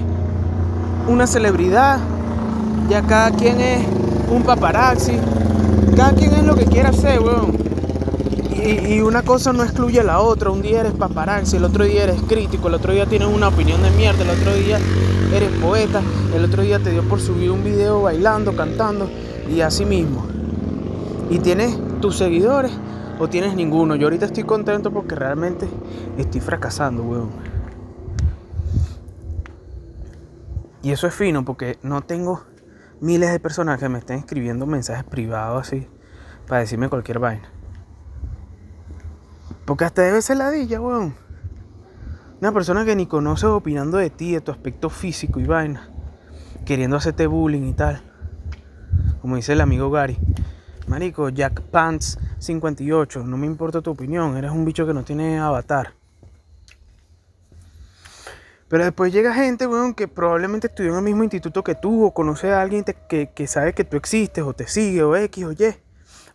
una 1.06 1.26
celebridad, 1.26 1.98
ya 2.88 3.02
cada 3.02 3.30
quien 3.30 3.60
es 3.60 3.86
un 4.30 4.42
paparazzi, 4.42 5.18
cada 5.96 6.12
quien 6.12 6.34
es 6.34 6.44
lo 6.44 6.56
que 6.56 6.64
quiera 6.64 6.88
hacer, 6.88 7.20
weón 7.20 7.70
y, 8.62 9.00
una 9.00 9.22
cosa 9.22 9.52
no 9.52 9.62
excluye 9.62 10.00
a 10.00 10.04
la 10.04 10.20
otra. 10.20 10.50
Un 10.50 10.62
día 10.62 10.80
eres 10.80 10.92
paparazzi, 10.92 11.56
el 11.56 11.64
otro 11.64 11.84
día 11.84 12.04
eres 12.04 12.20
crítico, 12.28 12.68
el 12.68 12.74
otro 12.74 12.92
día 12.92 13.06
tienes 13.06 13.28
una 13.28 13.48
opinión 13.48 13.82
de 13.82 13.90
mierda, 13.90 14.22
el 14.22 14.30
otro 14.30 14.54
día 14.54 14.78
eres 15.32 15.50
poeta, 15.60 16.02
el 16.34 16.44
otro 16.44 16.62
día 16.62 16.78
te 16.78 16.90
dio 16.90 17.02
por 17.08 17.20
subir 17.20 17.50
un 17.50 17.62
video 17.62 18.02
bailando, 18.02 18.56
cantando 18.56 19.08
y 19.48 19.60
así 19.60 19.84
mismo. 19.84 20.26
Y 21.30 21.38
tienes 21.38 21.78
tus 22.00 22.16
seguidores 22.16 22.72
o 23.18 23.28
tienes 23.28 23.54
ninguno. 23.54 23.94
Yo 23.94 24.06
ahorita 24.06 24.26
estoy 24.26 24.44
contento 24.44 24.92
porque 24.92 25.14
realmente 25.14 25.68
estoy 26.18 26.40
fracasando, 26.40 27.02
weón. 27.02 27.30
Y 30.82 30.92
eso 30.92 31.06
es 31.06 31.14
fino 31.14 31.44
porque 31.44 31.78
no 31.82 32.00
tengo 32.00 32.42
miles 33.00 33.30
de 33.30 33.38
personas 33.38 33.78
que 33.78 33.88
me 33.88 33.98
estén 33.98 34.18
escribiendo 34.18 34.66
mensajes 34.66 35.04
privados 35.04 35.68
así 35.68 35.86
para 36.48 36.62
decirme 36.62 36.88
cualquier 36.88 37.18
vaina. 37.18 37.48
Porque 39.64 39.84
hasta 39.84 40.02
debe 40.02 40.22
ser 40.22 40.38
ladilla, 40.38 40.80
weón. 40.80 41.14
Una 42.40 42.52
persona 42.52 42.86
que 42.86 42.96
ni 42.96 43.04
conoces 43.04 43.44
opinando 43.44 43.98
de 43.98 44.08
ti, 44.08 44.32
de 44.32 44.40
tu 44.40 44.50
aspecto 44.50 44.88
físico 44.88 45.40
y 45.40 45.44
vaina. 45.44 45.90
Queriendo 46.64 46.96
hacerte 46.96 47.26
bullying 47.26 47.68
y 47.68 47.74
tal. 47.74 48.02
Como 49.20 49.36
dice 49.36 49.52
el 49.52 49.60
amigo 49.60 49.90
Gary. 49.90 50.18
Marico, 50.86 51.28
Jack 51.28 51.60
Pants 51.60 52.18
58. 52.38 53.24
No 53.24 53.36
me 53.36 53.46
importa 53.46 53.82
tu 53.82 53.90
opinión. 53.90 54.38
Eres 54.38 54.52
un 54.52 54.64
bicho 54.64 54.86
que 54.86 54.94
no 54.94 55.04
tiene 55.04 55.38
avatar. 55.38 55.92
Pero 58.68 58.84
después 58.84 59.12
llega 59.12 59.34
gente, 59.34 59.66
weón, 59.66 59.92
que 59.92 60.08
probablemente 60.08 60.68
estudió 60.68 60.92
en 60.92 60.96
el 60.98 61.04
mismo 61.04 61.24
instituto 61.24 61.62
que 61.62 61.74
tú, 61.74 62.06
o 62.06 62.14
conoce 62.14 62.52
a 62.52 62.62
alguien 62.62 62.84
que, 62.84 63.30
que 63.34 63.46
sabe 63.48 63.74
que 63.74 63.84
tú 63.84 63.98
existes, 63.98 64.44
o 64.44 64.54
te 64.54 64.66
sigue, 64.66 65.02
o 65.02 65.14
X, 65.14 65.44
o 65.44 65.52
Y, 65.52 65.74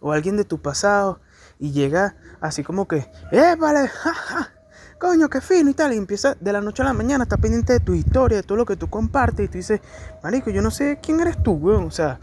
o 0.01 0.11
alguien 0.11 0.37
de 0.37 0.43
tu 0.43 0.61
pasado, 0.61 1.21
y 1.57 1.71
llega 1.71 2.15
así 2.41 2.61
como 2.61 2.87
que, 2.87 3.07
¡eh, 3.31 3.55
vale! 3.57 3.87
Ja, 3.87 4.54
Coño, 4.99 5.29
qué 5.29 5.41
fino 5.41 5.69
y 5.69 5.73
tal. 5.73 5.93
Y 5.93 5.97
empieza 5.97 6.35
de 6.39 6.53
la 6.53 6.61
noche 6.61 6.81
a 6.81 6.85
la 6.85 6.93
mañana, 6.93 7.23
está 7.23 7.37
pendiente 7.37 7.73
de 7.73 7.79
tu 7.79 7.93
historia, 7.93 8.37
de 8.37 8.43
todo 8.43 8.57
lo 8.57 8.65
que 8.65 8.75
tú 8.77 8.89
compartes. 8.89 9.45
Y 9.45 9.49
tú 9.49 9.57
dices, 9.57 9.81
Marico, 10.23 10.49
yo 10.49 10.61
no 10.61 10.71
sé 10.71 10.99
quién 11.01 11.19
eres 11.19 11.41
tú, 11.43 11.53
weón. 11.53 11.85
O 11.85 11.91
sea, 11.91 12.19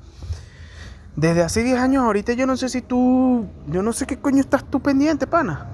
Desde 1.17 1.43
hace 1.43 1.63
10 1.63 1.79
años 1.79 2.05
ahorita 2.05 2.33
yo 2.33 2.47
no 2.47 2.57
sé 2.57 2.69
si 2.71 2.81
tú... 2.81 3.47
Yo 3.69 3.83
no 3.83 3.93
sé 3.93 4.07
qué 4.07 4.19
coño 4.19 4.41
estás 4.41 4.65
tú 4.65 4.81
pendiente, 4.81 5.27
pana. 5.27 5.67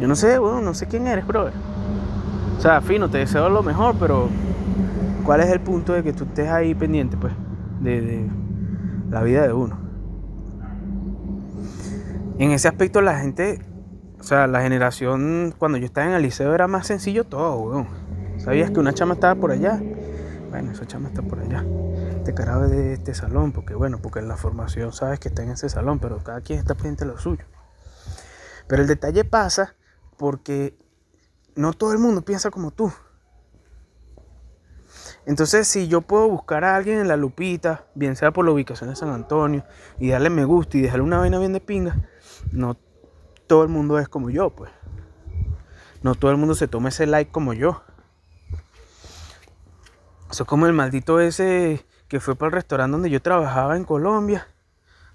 Yo 0.00 0.08
no 0.08 0.16
sé, 0.16 0.38
weón, 0.40 0.64
no 0.64 0.74
sé 0.74 0.86
quién 0.88 1.06
eres, 1.06 1.26
brother. 1.26 1.52
O 2.58 2.60
sea, 2.60 2.80
fino, 2.80 3.08
te 3.08 3.18
deseo 3.18 3.48
lo 3.48 3.62
mejor, 3.62 3.94
pero... 3.98 4.28
¿Cuál 5.24 5.40
es 5.40 5.50
el 5.50 5.60
punto 5.60 5.92
de 5.92 6.02
que 6.02 6.12
tú 6.12 6.24
estés 6.24 6.50
ahí 6.50 6.74
pendiente, 6.74 7.16
pues? 7.16 7.32
De, 7.80 8.00
de 8.00 8.30
la 9.10 9.22
vida 9.22 9.42
de 9.46 9.52
uno. 9.52 9.78
En 12.38 12.50
ese 12.50 12.66
aspecto 12.68 13.00
la 13.00 13.18
gente... 13.20 13.60
O 14.24 14.26
sea, 14.26 14.46
la 14.46 14.62
generación... 14.62 15.54
Cuando 15.58 15.76
yo 15.76 15.84
estaba 15.84 16.08
en 16.08 16.14
el 16.14 16.22
liceo 16.22 16.54
era 16.54 16.66
más 16.66 16.86
sencillo 16.86 17.24
todo, 17.24 17.56
weón. 17.58 17.88
¿Sabías 18.38 18.70
que 18.70 18.80
una 18.80 18.94
chama 18.94 19.14
estaba 19.14 19.34
por 19.34 19.50
allá? 19.52 19.80
Bueno, 20.50 20.72
esa 20.72 20.86
chama 20.86 21.08
está 21.08 21.22
por 21.22 21.40
allá 21.40 21.64
este 22.24 22.32
carajo 22.32 22.68
de 22.68 22.94
este 22.94 23.12
salón, 23.12 23.52
porque 23.52 23.74
bueno, 23.74 23.98
porque 24.00 24.20
en 24.20 24.28
la 24.28 24.38
formación 24.38 24.94
sabes 24.94 25.20
que 25.20 25.28
está 25.28 25.42
en 25.42 25.50
ese 25.50 25.68
salón, 25.68 25.98
pero 25.98 26.24
cada 26.24 26.40
quien 26.40 26.58
está 26.58 26.74
pendiente 26.74 27.04
de 27.04 27.12
lo 27.12 27.18
suyo. 27.18 27.44
Pero 28.66 28.80
el 28.80 28.88
detalle 28.88 29.24
pasa 29.24 29.74
porque 30.16 30.78
no 31.54 31.74
todo 31.74 31.92
el 31.92 31.98
mundo 31.98 32.22
piensa 32.22 32.50
como 32.50 32.70
tú. 32.70 32.90
Entonces, 35.26 35.68
si 35.68 35.86
yo 35.86 36.00
puedo 36.00 36.26
buscar 36.30 36.64
a 36.64 36.76
alguien 36.76 36.98
en 36.98 37.08
la 37.08 37.18
lupita, 37.18 37.84
bien 37.94 38.16
sea 38.16 38.30
por 38.30 38.46
la 38.46 38.52
ubicación 38.52 38.88
de 38.88 38.96
San 38.96 39.10
Antonio, 39.10 39.62
y 39.98 40.08
darle 40.08 40.30
me 40.30 40.46
gusta 40.46 40.78
y 40.78 40.80
dejarle 40.80 41.04
una 41.04 41.18
vaina 41.18 41.38
bien 41.38 41.52
de 41.52 41.60
pinga, 41.60 42.08
no 42.52 42.74
todo 43.46 43.62
el 43.62 43.68
mundo 43.68 43.98
es 43.98 44.08
como 44.08 44.30
yo, 44.30 44.50
pues. 44.50 44.70
No 46.02 46.14
todo 46.14 46.30
el 46.30 46.36
mundo 46.36 46.54
se 46.54 46.68
toma 46.68 46.90
ese 46.90 47.06
like 47.06 47.30
como 47.30 47.52
yo. 47.52 47.82
Eso 50.30 50.42
es 50.42 50.48
como 50.48 50.66
el 50.66 50.72
maldito 50.72 51.20
ese 51.20 51.86
que 52.08 52.20
fue 52.20 52.36
para 52.36 52.48
el 52.48 52.52
restaurante 52.52 52.92
donde 52.92 53.10
yo 53.10 53.22
trabajaba 53.22 53.76
en 53.76 53.84
Colombia. 53.84 54.46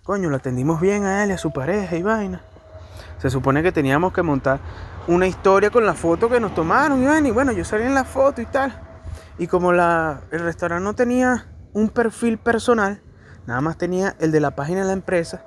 Coño, 0.03 0.29
lo 0.29 0.37
atendimos 0.37 0.81
bien 0.81 1.05
a 1.05 1.23
él 1.23 1.31
a 1.31 1.37
su 1.37 1.51
pareja 1.51 1.95
y 1.95 2.01
vaina. 2.01 2.41
Se 3.19 3.29
supone 3.29 3.61
que 3.61 3.71
teníamos 3.71 4.13
que 4.13 4.23
montar 4.23 4.59
una 5.07 5.27
historia 5.27 5.69
con 5.69 5.85
la 5.85 5.93
foto 5.93 6.29
que 6.29 6.39
nos 6.39 6.55
tomaron 6.55 7.25
y, 7.25 7.31
bueno, 7.31 7.51
yo 7.51 7.65
salí 7.65 7.83
en 7.83 7.93
la 7.93 8.05
foto 8.05 8.41
y 8.41 8.45
tal. 8.45 8.73
Y 9.37 9.47
como 9.47 9.71
el 9.71 10.19
restaurante 10.31 10.83
no 10.83 10.93
tenía 10.93 11.47
un 11.73 11.89
perfil 11.89 12.37
personal, 12.37 13.01
nada 13.45 13.61
más 13.61 13.77
tenía 13.77 14.15
el 14.19 14.31
de 14.31 14.39
la 14.39 14.55
página 14.55 14.81
de 14.81 14.87
la 14.87 14.93
empresa, 14.93 15.45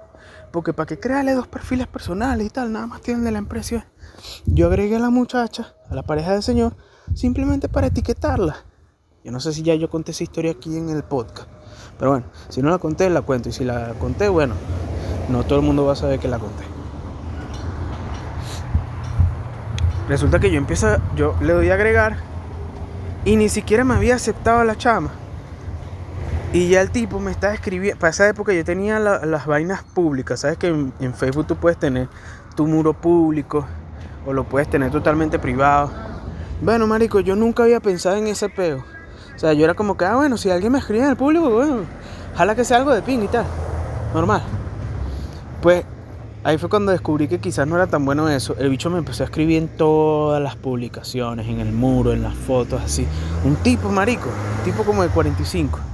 porque 0.53 0.73
para 0.73 0.87
que 0.87 1.01
crearle 1.01 1.33
dos 1.33 1.49
perfiles 1.49 1.87
personales 1.87 2.47
y 2.47 2.51
tal, 2.51 2.73
nada 2.73 2.87
más 2.87 3.01
tiene 3.01 3.21
el 3.21 3.25
de 3.25 3.33
la 3.33 3.39
empresa. 3.39 3.87
Yo 4.47 4.67
agregué 4.67 4.97
a 4.97 5.01
la 5.01 5.11
muchacha, 5.11 5.75
a 5.91 5.95
la 5.95 6.03
pareja 6.03 6.33
del 6.33 6.43
señor, 6.43 6.77
simplemente 7.15 7.69
para 7.69 7.89
etiquetarla. 7.89 8.57
Yo 9.25 9.33
no 9.33 9.41
sé 9.41 9.53
si 9.53 9.63
ya 9.63 9.75
yo 9.75 9.89
conté 9.89 10.13
esa 10.13 10.25
historia 10.25 10.53
aquí 10.53 10.77
en 10.77 10.91
el 10.91 11.03
podcast. 11.03 11.49
Pero 11.99 12.11
bueno, 12.11 12.27
si 12.49 12.61
no 12.63 12.71
la 12.71 12.79
conté, 12.79 13.09
la 13.09 13.23
cuento. 13.23 13.49
Y 13.49 13.53
si 13.53 13.65
la 13.65 13.95
conté, 13.99 14.29
bueno, 14.29 14.55
no 15.29 15.45
todo 15.45 15.61
el 15.61 15.65
mundo 15.65 15.85
va 15.85 15.93
a 15.93 15.97
saber 15.97 16.19
que 16.19 16.29
la 16.29 16.39
conté. 16.39 16.65
Resulta 20.09 20.41
que 20.41 20.51
yo 20.51 20.59
empiezo, 20.59 20.97
yo 21.17 21.37
le 21.41 21.53
doy 21.53 21.71
a 21.71 21.75
agregar 21.75 22.17
y 23.25 23.37
ni 23.37 23.49
siquiera 23.49 23.85
me 23.85 23.95
había 23.95 24.17
aceptado 24.17 24.65
la 24.65 24.77
chama. 24.77 25.11
Y 26.55 26.69
ya 26.69 26.83
el 26.83 26.91
tipo 26.91 27.19
me 27.19 27.31
está 27.31 27.55
escribiendo. 27.55 27.99
Para 27.99 28.11
esa 28.11 28.29
época 28.29 28.53
yo 28.53 28.63
tenía 28.63 28.99
las 28.99 29.47
vainas 29.47 29.83
públicas. 29.85 30.41
Sabes 30.41 30.59
que 30.59 30.67
en, 30.67 30.93
en, 31.01 31.15
Facebook 31.15 31.47
tú 31.47 31.57
puedes 31.57 31.79
tener 31.79 32.09
tu 32.55 32.67
muro 32.67 32.93
público 32.93 33.67
o 34.27 34.35
lo 34.35 34.45
puedes 34.45 34.69
tener 34.69 34.91
totalmente 34.91 35.39
privado. 35.39 35.91
Bueno, 36.61 36.87
marico, 36.87 37.21
yo 37.21 37.37
nunca 37.37 37.63
había 37.63 37.81
pensado 37.81 38.17
en 38.17 38.27
ese 38.27 38.51
peo. 38.51 38.85
O 39.35 39.39
sea, 39.39 39.55
yo 39.55 39.65
era 39.65 39.73
como 39.73 39.97
que, 39.97 40.05
ah, 40.05 40.17
bueno, 40.17 40.37
si 40.37 40.51
alguien 40.51 40.73
me 40.73 40.79
escribe 40.79 41.05
en 41.05 41.11
el 41.11 41.17
público, 41.17 41.49
bueno, 41.49 41.85
ojalá 42.35 42.55
que 42.55 42.65
sea 42.65 42.77
algo 42.77 42.93
de 42.93 43.01
ping 43.01 43.21
y 43.21 43.29
tal. 43.29 43.47
Normal. 44.13 44.43
Pues 45.63 45.87
ahí 46.45 46.59
fue 46.59 46.69
cuando 46.69 46.93
descubrí 46.93 47.29
que 47.29 47.39
quizás 47.39 47.67
no 47.67 47.77
era 47.77 47.87
tan 47.87 48.05
bueno 48.05 48.29
eso. 48.29 48.55
El 48.59 48.69
bicho 48.69 48.91
me 48.91 48.99
empezó 48.99 49.23
a 49.23 49.27
escribir 49.27 49.57
en 49.57 49.69
todas 49.69 50.43
las 50.43 50.57
publicaciones, 50.57 51.49
en 51.49 51.61
el 51.61 51.73
muro, 51.73 52.13
en 52.13 52.23
las 52.23 52.35
fotos, 52.35 52.83
así. 52.83 53.07
Un 53.43 53.57
tipo, 53.57 53.89
marico, 53.89 54.29
un 54.59 54.65
tipo 54.71 54.85
como 54.85 55.03
de 55.03 55.09
45. 55.09 55.92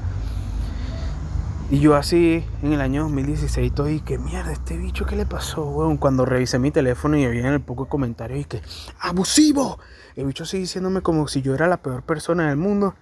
Y 1.71 1.81
yo 1.81 1.97
así, 1.97 2.43
en 2.63 2.73
el 2.73 2.81
año 2.81 3.03
2016, 3.03 3.67
estoy, 3.67 4.01
que 4.01 4.17
mierda, 4.17 4.53
este 4.53 4.79
bicho, 4.79 5.05
¿qué 5.05 5.17
le 5.17 5.27
pasó, 5.27 5.69
weón? 5.69 5.99
Cuando 5.99 6.25
revisé 6.25 6.59
mi 6.59 6.71
teléfono 6.71 7.19
y 7.19 7.27
había 7.27 7.41
en 7.41 7.53
el 7.53 7.61
poco 7.61 7.85
de 7.85 7.91
comentarios 7.91 8.41
y 8.41 8.45
que, 8.47 8.63
¡abusivo! 8.99 9.79
El 10.17 10.25
bicho 10.25 10.45
así 10.45 10.59
diciéndome 10.59 11.03
como 11.03 11.29
si 11.29 11.43
yo 11.43 11.55
era 11.55 11.67
la 11.67 11.77
peor 11.77 12.05
persona 12.05 12.49
del 12.49 12.57
mundo. 12.57 12.95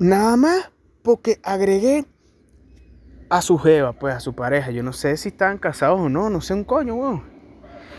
Nada 0.00 0.36
más 0.36 0.72
porque 1.02 1.38
agregué 1.44 2.06
a 3.30 3.40
su 3.40 3.56
jeva, 3.56 3.92
pues 3.92 4.16
a 4.16 4.20
su 4.20 4.34
pareja. 4.34 4.72
Yo 4.72 4.82
no 4.82 4.92
sé 4.92 5.16
si 5.16 5.28
estaban 5.28 5.58
casados 5.58 6.00
o 6.00 6.08
no, 6.08 6.30
no 6.30 6.40
sé 6.40 6.54
un 6.54 6.64
coño, 6.64 6.96
weón. 6.96 7.22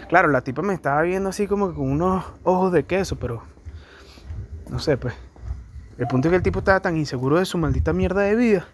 Claro, 0.10 0.28
la 0.28 0.42
tipa 0.42 0.64
me 0.64 0.74
estaba 0.74 1.02
viendo 1.04 1.30
así 1.30 1.48
como 1.48 1.74
con 1.74 1.90
unos 1.90 2.26
ojos 2.44 2.74
de 2.74 2.84
queso, 2.84 3.18
pero 3.18 3.42
no 4.70 4.80
sé, 4.80 4.98
pues. 4.98 5.14
El 5.98 6.08
punto 6.08 6.28
es 6.28 6.32
que 6.32 6.36
el 6.36 6.44
tipo 6.44 6.60
estaba 6.60 6.82
tan 6.82 6.98
inseguro 6.98 7.40
de 7.40 7.46
su 7.46 7.58
maldita 7.58 7.94
mierda 7.94 8.24
de 8.24 8.36
vida. 8.36 8.68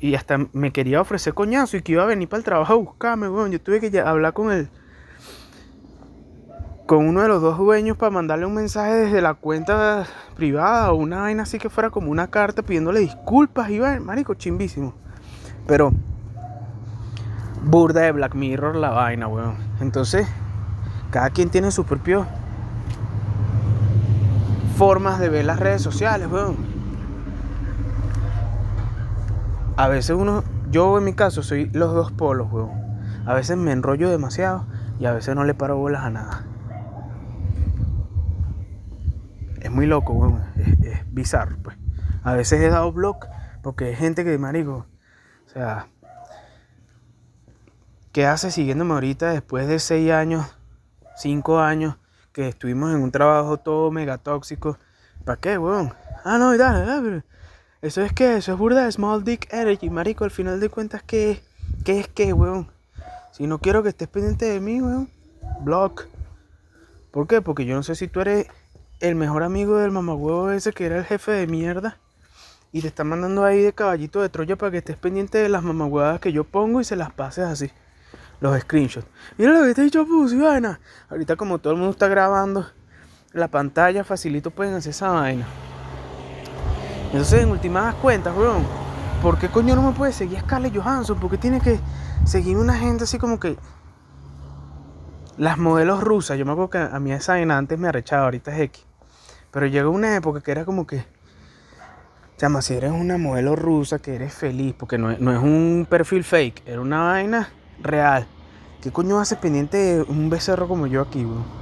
Y 0.00 0.14
hasta 0.14 0.38
me 0.52 0.72
quería 0.72 1.00
ofrecer 1.00 1.32
coñazo 1.32 1.76
y 1.76 1.82
que 1.82 1.92
iba 1.92 2.02
a 2.02 2.06
venir 2.06 2.28
para 2.28 2.38
el 2.38 2.44
trabajo 2.44 2.72
a 2.72 2.76
buscarme, 2.76 3.28
weón. 3.28 3.52
Yo 3.52 3.60
tuve 3.60 3.80
que 3.80 4.00
hablar 4.00 4.32
con 4.32 4.50
él 4.50 4.68
con 6.90 7.06
uno 7.06 7.22
de 7.22 7.28
los 7.28 7.40
dos 7.40 7.56
dueños 7.56 7.96
para 7.96 8.10
mandarle 8.10 8.46
un 8.46 8.54
mensaje 8.54 8.92
desde 8.92 9.22
la 9.22 9.34
cuenta 9.34 10.08
privada 10.34 10.90
o 10.90 10.96
una 10.96 11.20
vaina 11.20 11.44
así 11.44 11.56
que 11.56 11.70
fuera 11.70 11.90
como 11.90 12.10
una 12.10 12.26
carta 12.26 12.62
pidiéndole 12.62 12.98
disculpas. 12.98 13.70
Iba, 13.70 14.00
marico, 14.00 14.34
chimbísimo. 14.34 14.92
Pero, 15.68 15.92
burda 17.62 18.00
de 18.00 18.10
Black 18.10 18.34
Mirror 18.34 18.74
la 18.74 18.90
vaina, 18.90 19.28
weón. 19.28 19.54
Entonces, 19.80 20.26
cada 21.12 21.30
quien 21.30 21.48
tiene 21.48 21.70
su 21.70 21.84
propio 21.84 22.26
formas 24.76 25.20
de 25.20 25.28
ver 25.28 25.44
las 25.44 25.60
redes 25.60 25.82
sociales, 25.82 26.26
weón. 26.28 26.69
A 29.80 29.88
veces 29.88 30.14
uno, 30.14 30.44
yo 30.70 30.98
en 30.98 31.04
mi 31.04 31.14
caso 31.14 31.42
soy 31.42 31.70
los 31.70 31.94
dos 31.94 32.12
polos, 32.12 32.52
weón. 32.52 32.70
A 33.24 33.32
veces 33.32 33.56
me 33.56 33.72
enrollo 33.72 34.10
demasiado 34.10 34.66
y 34.98 35.06
a 35.06 35.12
veces 35.12 35.34
no 35.34 35.44
le 35.44 35.54
paro 35.54 35.78
bolas 35.78 36.04
a 36.04 36.10
nada. 36.10 36.44
es 39.58 39.70
muy 39.70 39.86
loco, 39.86 40.12
weón. 40.12 40.44
Es, 40.82 41.14
bizarro, 41.14 41.56
pues. 41.62 41.78
A 42.22 42.34
veces 42.34 42.60
he 42.60 42.68
dado 42.68 42.92
blog 42.92 43.20
porque 43.62 43.86
hay 43.86 43.96
gente 43.96 44.22
que, 44.22 44.36
marico, 44.36 44.84
o 45.46 45.48
sea, 45.48 45.86
¿qué 48.12 48.26
hace 48.26 48.50
siguiéndome 48.50 48.92
ahorita 48.92 49.30
después 49.30 49.66
de 49.66 49.78
seis 49.78 50.12
años, 50.12 50.44
cinco 51.16 51.58
años 51.58 51.96
que 52.34 52.48
estuvimos 52.48 52.94
en 52.94 53.00
un 53.00 53.12
trabajo 53.12 53.56
todo 53.56 53.90
mega 53.90 54.18
tóxico? 54.18 54.76
¿Para 55.24 55.40
qué, 55.40 55.56
weón? 55.56 55.94
Ah, 56.22 56.36
no, 56.36 56.54
dale, 56.58 56.84
dale. 56.84 57.24
Eso 57.82 58.02
es 58.02 58.12
que, 58.12 58.36
eso 58.36 58.52
es 58.52 58.58
burda 58.58 58.90
small 58.92 59.24
dick 59.24 59.48
energy, 59.52 59.88
marico. 59.88 60.24
Al 60.24 60.30
final 60.30 60.60
de 60.60 60.68
cuentas, 60.68 61.02
¿qué, 61.02 61.42
qué 61.84 62.00
es 62.00 62.08
qué, 62.08 62.32
weón? 62.34 62.70
Si 63.32 63.46
no 63.46 63.58
quiero 63.58 63.82
que 63.82 63.88
estés 63.88 64.08
pendiente 64.08 64.44
de 64.44 64.60
mí, 64.60 64.82
weón, 64.82 65.08
blog. 65.62 66.02
¿Por 67.10 67.26
qué? 67.26 67.40
Porque 67.40 67.64
yo 67.64 67.74
no 67.74 67.82
sé 67.82 67.94
si 67.94 68.06
tú 68.06 68.20
eres 68.20 68.48
el 69.00 69.14
mejor 69.14 69.42
amigo 69.42 69.78
del 69.78 69.92
mamagüevo 69.92 70.50
ese 70.50 70.72
que 70.72 70.84
era 70.84 70.98
el 70.98 71.04
jefe 71.04 71.32
de 71.32 71.46
mierda. 71.46 71.96
Y 72.70 72.82
te 72.82 72.88
está 72.88 73.02
mandando 73.02 73.44
ahí 73.44 73.62
de 73.62 73.72
caballito 73.72 74.20
de 74.20 74.28
Troya 74.28 74.56
para 74.56 74.70
que 74.70 74.78
estés 74.78 74.96
pendiente 74.96 75.38
de 75.38 75.48
las 75.48 75.62
mamagüevadas 75.62 76.20
que 76.20 76.32
yo 76.32 76.44
pongo 76.44 76.82
y 76.82 76.84
se 76.84 76.96
las 76.96 77.10
pases 77.12 77.46
así. 77.46 77.70
Los 78.40 78.58
screenshots. 78.60 79.06
Mira 79.38 79.52
lo 79.52 79.64
que 79.64 79.74
te 79.74 79.80
he 79.80 79.84
dicho, 79.84 80.06
pussy, 80.06 80.36
vaina. 80.36 80.80
Ahorita 81.08 81.36
como 81.36 81.58
todo 81.58 81.72
el 81.72 81.78
mundo 81.78 81.92
está 81.92 82.08
grabando 82.08 82.66
la 83.32 83.48
pantalla, 83.48 84.04
facilito 84.04 84.50
pueden 84.50 84.74
hacer 84.74 84.90
esa 84.90 85.08
vaina. 85.08 85.46
Entonces, 87.12 87.42
en 87.42 87.50
últimas 87.50 87.94
cuentas, 87.96 88.36
weón, 88.36 88.64
¿por 89.20 89.36
qué 89.38 89.48
coño 89.48 89.74
no 89.74 89.82
me 89.82 89.92
puede 89.92 90.12
seguir 90.12 90.38
a 90.38 90.40
Scarlett 90.42 90.76
Johansson? 90.76 91.18
Porque 91.18 91.38
tiene 91.38 91.60
que 91.60 91.80
seguir 92.24 92.56
una 92.56 92.74
gente 92.74 93.04
así 93.04 93.18
como 93.18 93.40
que 93.40 93.56
las 95.36 95.58
modelos 95.58 96.04
rusas, 96.04 96.38
yo 96.38 96.44
me 96.44 96.52
acuerdo 96.52 96.70
que 96.70 96.78
a 96.78 97.00
mí 97.00 97.12
esa 97.12 97.32
vaina 97.32 97.56
antes 97.58 97.78
me 97.78 97.88
arrechaba, 97.88 98.24
ahorita 98.24 98.52
es 98.52 98.60
X. 98.60 98.86
Pero 99.50 99.66
llegó 99.66 99.90
una 99.90 100.14
época 100.14 100.40
que 100.40 100.52
era 100.52 100.64
como 100.64 100.86
que, 100.86 101.04
chama, 102.36 102.62
si 102.62 102.74
eres 102.74 102.92
una 102.92 103.18
modelo 103.18 103.56
rusa, 103.56 103.98
que 103.98 104.14
eres 104.14 104.32
feliz, 104.32 104.74
porque 104.78 104.96
no, 104.96 105.10
es 105.10 105.18
un 105.18 105.86
perfil 105.88 106.22
fake, 106.22 106.62
era 106.66 106.80
una 106.80 107.00
vaina 107.00 107.48
real. 107.82 108.26
¿Qué 108.80 108.92
coño 108.92 109.18
hace 109.18 109.34
pendiente 109.34 109.76
de 109.78 110.02
un 110.02 110.30
becerro 110.30 110.68
como 110.68 110.86
yo 110.86 111.02
aquí, 111.02 111.24
bro? 111.24 111.59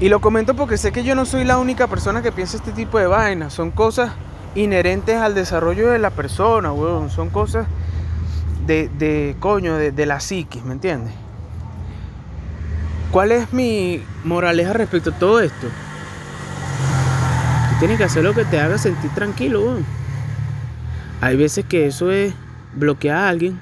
Y 0.00 0.08
lo 0.08 0.20
comento 0.20 0.54
porque 0.54 0.76
sé 0.76 0.92
que 0.92 1.02
yo 1.02 1.14
no 1.14 1.24
soy 1.24 1.44
la 1.44 1.58
única 1.58 1.88
persona 1.88 2.22
que 2.22 2.30
piensa 2.30 2.56
este 2.56 2.70
tipo 2.70 2.98
de 2.98 3.06
vainas. 3.06 3.52
Son 3.52 3.72
cosas 3.72 4.12
inherentes 4.54 5.16
al 5.16 5.34
desarrollo 5.34 5.90
de 5.90 5.98
la 5.98 6.10
persona, 6.10 6.72
weón. 6.72 7.10
Son 7.10 7.30
cosas 7.30 7.66
de, 8.66 8.88
de 8.88 9.36
coño, 9.40 9.76
de, 9.76 9.90
de 9.90 10.06
la 10.06 10.20
psiquis, 10.20 10.64
¿me 10.64 10.74
entiendes? 10.74 11.12
¿Cuál 13.10 13.32
es 13.32 13.52
mi 13.52 14.02
moraleja 14.24 14.72
respecto 14.72 15.10
a 15.10 15.18
todo 15.18 15.40
esto? 15.40 15.66
tienes 17.78 17.96
que 17.98 18.04
hacer 18.04 18.24
lo 18.24 18.34
que 18.34 18.44
te 18.44 18.58
haga 18.58 18.76
sentir 18.76 19.10
tranquilo, 19.14 19.62
weón. 19.62 19.86
Hay 21.20 21.36
veces 21.36 21.64
que 21.64 21.86
eso 21.86 22.10
es 22.10 22.34
bloquear 22.74 23.16
a 23.16 23.28
alguien 23.28 23.60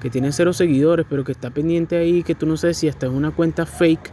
que 0.00 0.10
tiene 0.10 0.32
cero 0.32 0.52
seguidores, 0.52 1.06
pero 1.08 1.22
que 1.22 1.30
está 1.30 1.50
pendiente 1.50 1.96
ahí, 1.96 2.24
que 2.24 2.34
tú 2.34 2.44
no 2.44 2.56
sabes 2.56 2.78
si 2.78 2.88
hasta 2.88 3.06
es 3.06 3.12
una 3.12 3.30
cuenta 3.30 3.66
fake 3.66 4.10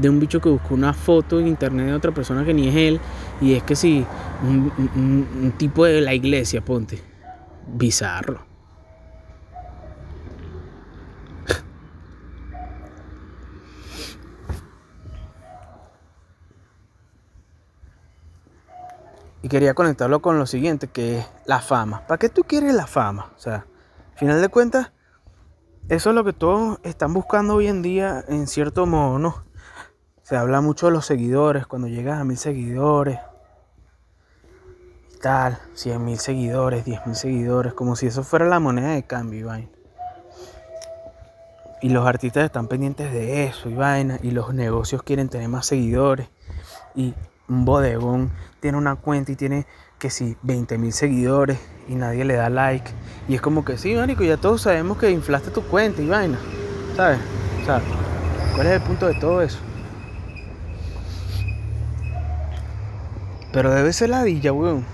de 0.00 0.08
un 0.08 0.20
bicho 0.20 0.40
que 0.40 0.48
buscó 0.48 0.74
una 0.74 0.92
foto 0.94 1.40
en 1.40 1.48
internet 1.48 1.86
de 1.86 1.94
otra 1.94 2.12
persona 2.12 2.44
que 2.44 2.54
ni 2.54 2.68
es 2.68 2.76
él. 2.76 3.00
Y 3.40 3.54
es 3.54 3.62
que 3.62 3.76
si 3.76 4.06
un, 4.42 4.72
un- 4.96 5.52
tipo 5.58 5.84
de 5.84 6.00
la 6.00 6.14
iglesia, 6.14 6.60
ponte. 6.64 7.02
Bizarro. 7.66 8.46
Y 19.42 19.48
quería 19.48 19.74
conectarlo 19.74 20.20
con 20.20 20.38
lo 20.38 20.46
siguiente, 20.46 20.88
que 20.88 21.18
es 21.20 21.26
la 21.46 21.60
fama. 21.60 22.02
¿Para 22.06 22.18
qué 22.18 22.28
tú 22.28 22.42
quieres 22.44 22.74
la 22.74 22.86
fama? 22.86 23.30
O 23.36 23.38
sea, 23.38 23.66
al 24.12 24.18
final 24.18 24.40
de 24.40 24.48
cuentas, 24.48 24.90
eso 25.88 26.10
es 26.10 26.16
lo 26.16 26.24
que 26.24 26.32
todos 26.34 26.80
están 26.84 27.14
buscando 27.14 27.56
hoy 27.56 27.68
en 27.68 27.82
día, 27.82 28.24
en 28.28 28.46
cierto 28.48 28.86
modo, 28.86 29.18
¿no? 29.18 29.44
Se 30.28 30.36
habla 30.36 30.60
mucho 30.60 30.88
de 30.88 30.92
los 30.92 31.06
seguidores, 31.06 31.66
cuando 31.66 31.88
llegas 31.88 32.20
a 32.20 32.24
mil 32.24 32.36
seguidores, 32.36 33.18
tal, 35.22 35.58
cien 35.72 36.04
mil 36.04 36.18
seguidores, 36.18 36.84
diez 36.84 37.00
mil 37.06 37.16
seguidores, 37.16 37.72
como 37.72 37.96
si 37.96 38.08
eso 38.08 38.22
fuera 38.22 38.44
la 38.44 38.60
moneda 38.60 38.90
de 38.90 39.04
cambio 39.04 39.46
vaina. 39.46 39.70
Y 41.80 41.88
los 41.88 42.06
artistas 42.06 42.44
están 42.44 42.68
pendientes 42.68 43.10
de 43.10 43.44
eso 43.44 43.70
y 43.70 43.74
vaina, 43.74 44.18
y 44.22 44.32
los 44.32 44.52
negocios 44.52 45.02
quieren 45.02 45.30
tener 45.30 45.48
más 45.48 45.64
seguidores. 45.64 46.28
Y 46.94 47.14
un 47.48 47.64
bodegón 47.64 48.30
tiene 48.60 48.76
una 48.76 48.96
cuenta 48.96 49.32
y 49.32 49.36
tiene 49.36 49.66
que 49.98 50.10
si 50.10 50.36
20 50.42 50.76
mil 50.76 50.92
seguidores 50.92 51.58
y 51.88 51.94
nadie 51.94 52.26
le 52.26 52.34
da 52.34 52.50
like. 52.50 52.90
Y 53.28 53.34
es 53.34 53.40
como 53.40 53.64
que 53.64 53.78
sí, 53.78 53.94
marico, 53.94 54.24
ya 54.24 54.36
todos 54.36 54.60
sabemos 54.60 54.98
que 54.98 55.10
inflaste 55.10 55.50
tu 55.50 55.62
cuenta 55.62 56.02
y 56.02 56.06
vaina. 56.06 56.38
¿Sabes? 56.96 57.18
O 57.62 57.64
sea, 57.64 57.80
¿cuál 58.54 58.66
es 58.66 58.74
el 58.74 58.82
punto 58.82 59.06
de 59.06 59.14
todo 59.14 59.40
eso? 59.40 59.58
Pero 63.52 63.70
debe 63.70 63.92
ser 63.92 64.10
la 64.10 64.22
villa, 64.22 64.52
weón. 64.52 64.84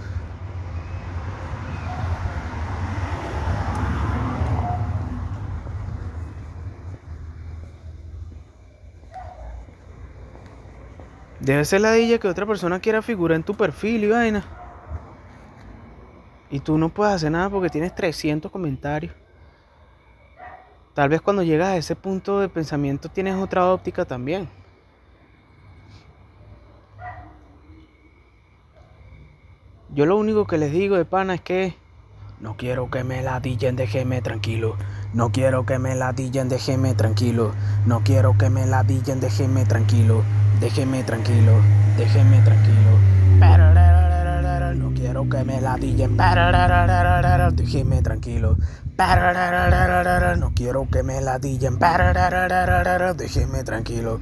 Debe 11.45 11.65
ser 11.67 11.83
la 11.83 11.93
villa 11.93 12.19
que 12.19 12.27
otra 12.27 12.47
persona 12.47 12.81
quiera 12.81 13.03
figurar 13.03 13.37
en 13.37 13.43
tu 13.43 13.55
perfil 13.55 14.05
y 14.05 14.09
vaina. 14.09 14.45
Y 16.51 16.61
tú 16.61 16.79
no 16.79 16.89
puedes 16.89 17.15
hacer 17.15 17.33
nada 17.33 17.51
porque 17.51 17.69
tienes 17.69 17.95
300 17.95 18.51
comentarios. 18.51 19.13
Tal 20.95 21.09
vez 21.11 21.21
cuando 21.21 21.43
llegas 21.43 21.69
a 21.69 21.77
ese 21.77 21.97
punto 21.97 22.41
de 22.41 22.49
pensamiento 22.49 23.11
tienes 23.11 23.35
otra 23.35 23.67
óptica 23.67 24.07
también. 24.07 24.49
Yo 29.95 30.07
lo 30.07 30.17
único 30.17 30.45
que 30.45 30.59
les 30.59 30.73
digo 30.73 30.97
de 30.97 31.05
pana 31.05 31.35
es 31.35 31.41
que 31.41 31.77
no 32.41 32.57
quiero 32.57 32.91
que 32.91 33.05
me 33.05 33.23
ladillen, 33.23 33.77
déjeme 33.77 34.23
tranquilo. 34.23 34.75
No 35.13 35.31
quiero 35.31 35.65
que 35.65 35.79
me 35.79 35.95
ladillen, 35.95 36.49
déjeme 36.49 36.95
tranquilo. 36.95 37.53
No 37.87 38.01
quiero 38.03 38.37
que 38.37 38.51
me 38.51 38.67
ladillen, 38.67 39.21
déjeme 39.21 39.65
tranquilo. 39.65 40.25
Déjeme 40.61 41.05
tranquilo, 41.05 41.53
déjeme 41.97 42.43
tranquilo. 42.43 42.99
No 44.75 44.91
quiero 44.97 45.29
que 45.29 45.45
me 45.45 45.61
ladillen, 45.61 46.17
déjeme 47.55 48.03
tranquilo. 48.03 48.57
No 50.39 50.51
quiero 50.55 50.89
que 50.91 51.03
me 51.05 51.21
ladillen, 51.21 51.79
déjeme 53.17 53.63
tranquilo. 53.63 54.19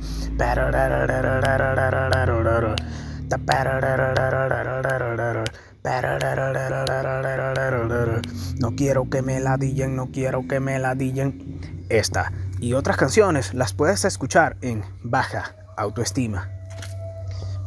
No 8.58 8.74
quiero 8.76 9.10
que 9.10 9.22
me 9.22 9.40
ladillen, 9.40 9.96
no 9.96 10.10
quiero 10.10 10.46
que 10.46 10.60
me 10.60 10.78
ladillen. 10.78 11.60
Esta 11.88 12.32
y 12.60 12.74
otras 12.74 12.96
canciones 12.96 13.54
las 13.54 13.74
puedes 13.74 14.04
escuchar 14.04 14.56
en 14.60 14.84
Baja 15.02 15.56
Autoestima. 15.76 16.48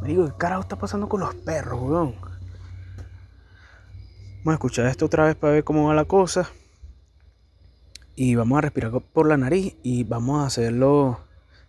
Me 0.01 0.07
digo, 0.07 0.25
¿qué 0.25 0.33
carajo 0.37 0.61
está 0.61 0.77
pasando 0.77 1.09
con 1.09 1.19
los 1.19 1.35
perros, 1.35 1.81
weón? 1.81 2.15
Vamos 4.39 4.47
a 4.47 4.53
escuchar 4.53 4.85
esto 4.85 5.05
otra 5.05 5.25
vez 5.25 5.35
para 5.35 5.53
ver 5.53 5.63
cómo 5.63 5.87
va 5.87 5.93
la 5.93 6.05
cosa. 6.05 6.49
Y 8.15 8.35
vamos 8.35 8.57
a 8.57 8.61
respirar 8.61 8.91
por 8.91 9.27
la 9.27 9.37
nariz 9.37 9.75
y 9.83 10.03
vamos 10.03 10.41
a 10.41 10.47
hacerlo 10.47 11.19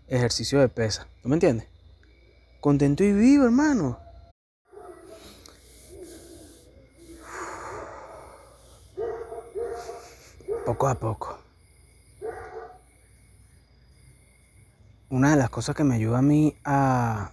ejercicio 0.07 0.61
de 0.61 0.69
pesa. 0.69 1.09
¿Tú 1.23 1.29
me 1.29 1.35
entiendes? 1.35 1.67
Contento 2.61 3.03
y 3.03 3.13
vivo, 3.13 3.45
hermano. 3.45 4.06
Poco 10.67 10.89
a 10.89 10.97
poco. 10.97 11.39
Una 15.09 15.31
de 15.31 15.37
las 15.37 15.49
cosas 15.49 15.77
que 15.77 15.85
me 15.85 15.95
ayuda 15.95 16.19
a 16.19 16.23
mí 16.23 16.57
a 16.65 17.31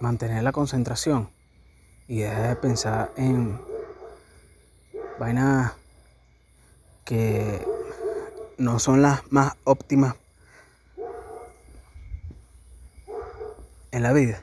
mantener 0.00 0.42
la 0.42 0.50
concentración 0.50 1.28
y 2.08 2.20
dejar 2.20 2.48
de 2.48 2.56
pensar 2.56 3.12
en 3.18 3.60
vainas 5.20 5.74
que 7.04 7.68
no 8.56 8.78
son 8.78 9.02
las 9.02 9.30
más 9.30 9.58
óptimas 9.64 10.16
en 13.90 14.02
la 14.02 14.14
vida. 14.14 14.40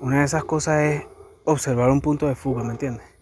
Una 0.00 0.20
de 0.20 0.24
esas 0.24 0.44
cosas 0.44 0.80
es 0.80 1.06
observar 1.44 1.90
un 1.90 2.00
punto 2.00 2.26
de 2.26 2.34
fuga, 2.34 2.64
¿me 2.64 2.72
entiendes? 2.72 3.13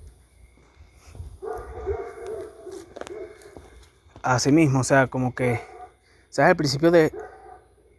Así 4.23 4.53
mismo, 4.53 4.81
o 4.81 4.85
sea, 4.85 5.09
como 5.09 5.35
que, 5.35 5.61
¿sabes 6.31 6.51
el 6.51 6.57
principio 6.57 6.93
de 6.93 7.13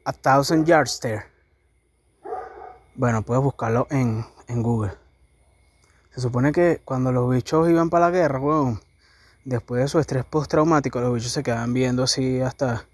A 0.05 0.13
Thousand 0.13 0.65
Yard 0.65 0.88
Stare? 0.88 1.25
Bueno, 2.95 3.23
puedes 3.23 3.43
buscarlo 3.43 3.88
en, 3.89 4.25
en 4.47 4.63
Google. 4.63 4.93
Se 6.15 6.21
supone 6.21 6.53
que 6.53 6.81
cuando 6.86 7.12
los 7.12 7.29
bichos 7.29 7.69
iban 7.69 7.89
para 7.89 8.05
la 8.05 8.12
guerra, 8.12 8.39
weón, 8.39 8.79
después 9.43 9.81
de 9.81 9.89
su 9.89 9.99
estrés 9.99 10.23
postraumático, 10.23 11.01
los 11.01 11.13
bichos 11.13 11.33
se 11.33 11.43
quedaban 11.43 11.73
viendo 11.73 12.03
así 12.03 12.39
hasta 12.39 12.86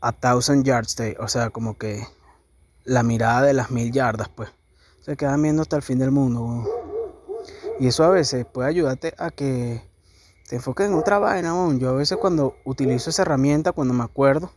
a 0.00 0.10
thousand 0.10 0.64
yards 0.64 0.88
stay, 0.90 1.14
o 1.20 1.28
sea, 1.28 1.50
como 1.50 1.78
que 1.78 2.06
la 2.84 3.04
mirada 3.04 3.42
de 3.42 3.52
las 3.52 3.70
mil 3.70 3.92
yardas, 3.92 4.28
pues. 4.30 4.50
Se 5.00 5.16
quedan 5.16 5.40
viendo 5.42 5.62
hasta 5.62 5.76
el 5.76 5.82
fin 5.82 6.00
del 6.00 6.10
mundo, 6.10 6.42
weón. 6.42 6.66
Y 7.78 7.86
eso 7.86 8.02
a 8.02 8.10
veces 8.10 8.46
puede 8.46 8.68
ayudarte 8.68 9.14
a 9.16 9.30
que 9.30 9.88
te 10.48 10.56
enfoques 10.56 10.88
en 10.88 10.94
otra 10.94 11.18
vaina, 11.18 11.52
weón. 11.52 11.78
Yo 11.78 11.90
a 11.90 11.92
veces 11.92 12.16
cuando 12.16 12.56
utilizo 12.64 13.10
esa 13.10 13.22
herramienta, 13.22 13.72
cuando 13.72 13.92
me 13.92 14.02
acuerdo, 14.02 14.50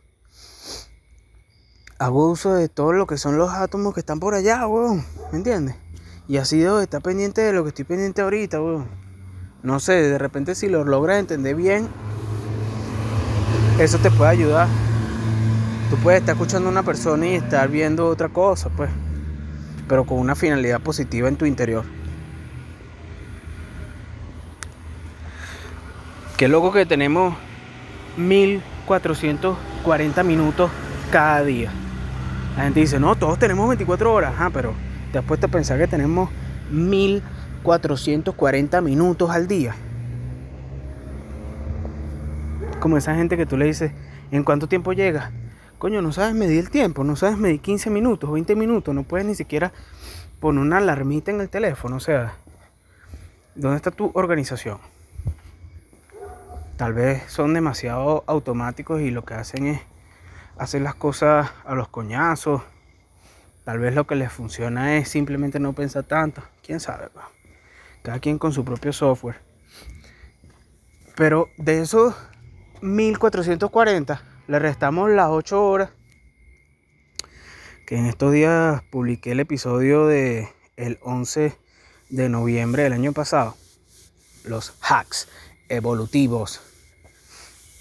hago 1.98 2.30
uso 2.30 2.54
de 2.54 2.70
todo 2.70 2.94
lo 2.94 3.06
que 3.06 3.18
son 3.18 3.36
los 3.36 3.50
átomos 3.52 3.92
que 3.92 4.00
están 4.00 4.18
por 4.18 4.34
allá, 4.34 4.66
weón. 4.66 5.04
¿Me 5.30 5.38
entiendes? 5.38 5.76
Y 6.28 6.38
así 6.38 6.58
debo 6.58 6.78
de 6.78 6.84
estar 6.84 7.02
pendiente 7.02 7.42
de 7.42 7.52
lo 7.52 7.62
que 7.62 7.68
estoy 7.68 7.84
pendiente 7.84 8.22
ahorita, 8.22 8.62
weón. 8.62 8.88
No 9.62 9.80
sé, 9.80 9.92
de 9.92 10.16
repente 10.16 10.54
si 10.54 10.68
lo 10.68 10.82
logras 10.84 11.18
entender 11.18 11.54
bien, 11.54 11.88
eso 13.78 13.98
te 13.98 14.10
puede 14.10 14.30
ayudar. 14.30 14.68
Tú 15.90 15.96
puedes 15.98 16.20
estar 16.20 16.34
escuchando 16.36 16.70
a 16.70 16.72
una 16.72 16.82
persona 16.82 17.26
y 17.26 17.34
estar 17.34 17.68
viendo 17.68 18.08
otra 18.08 18.30
cosa, 18.30 18.70
pues. 18.70 18.88
Pero 19.88 20.06
con 20.06 20.18
una 20.18 20.34
finalidad 20.34 20.80
positiva 20.80 21.28
en 21.28 21.36
tu 21.36 21.44
interior. 21.44 21.84
Qué 26.42 26.48
loco 26.48 26.72
que 26.72 26.84
tenemos 26.84 27.36
1440 28.16 30.24
minutos 30.24 30.72
cada 31.12 31.44
día. 31.44 31.70
La 32.56 32.64
gente 32.64 32.80
dice, 32.80 32.98
no, 32.98 33.14
todos 33.14 33.38
tenemos 33.38 33.68
24 33.68 34.12
horas. 34.12 34.34
Ah, 34.36 34.50
pero 34.52 34.74
te 35.12 35.18
has 35.18 35.24
puesto 35.24 35.46
a 35.46 35.50
pensar 35.50 35.78
que 35.78 35.86
tenemos 35.86 36.30
1440 36.72 38.80
minutos 38.80 39.30
al 39.30 39.46
día. 39.46 39.76
Como 42.80 42.96
esa 42.96 43.14
gente 43.14 43.36
que 43.36 43.46
tú 43.46 43.56
le 43.56 43.66
dices, 43.66 43.92
¿en 44.32 44.42
cuánto 44.42 44.66
tiempo 44.66 44.92
llegas? 44.92 45.30
Coño, 45.78 46.02
no 46.02 46.10
sabes 46.10 46.34
medir 46.34 46.58
el 46.58 46.70
tiempo, 46.70 47.04
no 47.04 47.14
sabes 47.14 47.38
medir 47.38 47.60
15 47.60 47.88
minutos, 47.88 48.32
20 48.32 48.56
minutos, 48.56 48.92
no 48.92 49.04
puedes 49.04 49.28
ni 49.28 49.36
siquiera 49.36 49.72
poner 50.40 50.60
una 50.60 50.78
alarmita 50.78 51.30
en 51.30 51.40
el 51.40 51.48
teléfono. 51.48 51.94
O 51.94 52.00
sea, 52.00 52.34
¿dónde 53.54 53.76
está 53.76 53.92
tu 53.92 54.10
organización? 54.14 54.78
Tal 56.76 56.94
vez 56.94 57.30
son 57.30 57.54
demasiado 57.54 58.24
automáticos 58.26 59.00
y 59.00 59.10
lo 59.10 59.24
que 59.24 59.34
hacen 59.34 59.66
es 59.66 59.80
hacer 60.58 60.82
las 60.82 60.94
cosas 60.94 61.50
a 61.64 61.74
los 61.74 61.88
coñazos 61.88 62.62
Tal 63.64 63.78
vez 63.78 63.94
lo 63.94 64.06
que 64.06 64.16
les 64.16 64.32
funciona 64.32 64.96
es 64.96 65.08
simplemente 65.08 65.60
no 65.60 65.72
pensar 65.72 66.02
tanto. 66.02 66.42
Quién 66.64 66.80
sabe. 66.80 67.08
Cada 68.02 68.18
quien 68.18 68.38
con 68.38 68.52
su 68.52 68.64
propio 68.64 68.92
software. 68.92 69.36
Pero 71.14 71.48
de 71.58 71.80
esos 71.80 72.14
1440 72.80 74.22
le 74.48 74.58
restamos 74.58 75.10
las 75.10 75.28
8 75.28 75.64
horas. 75.64 75.90
Que 77.86 77.96
en 77.96 78.06
estos 78.06 78.32
días 78.32 78.82
publiqué 78.90 79.32
el 79.32 79.40
episodio 79.40 80.06
de 80.06 80.48
el 80.76 80.98
11 81.02 81.56
de 82.08 82.28
noviembre 82.28 82.82
del 82.82 82.94
año 82.94 83.12
pasado. 83.12 83.56
Los 84.44 84.76
hacks 84.80 85.28
evolutivos. 85.72 86.60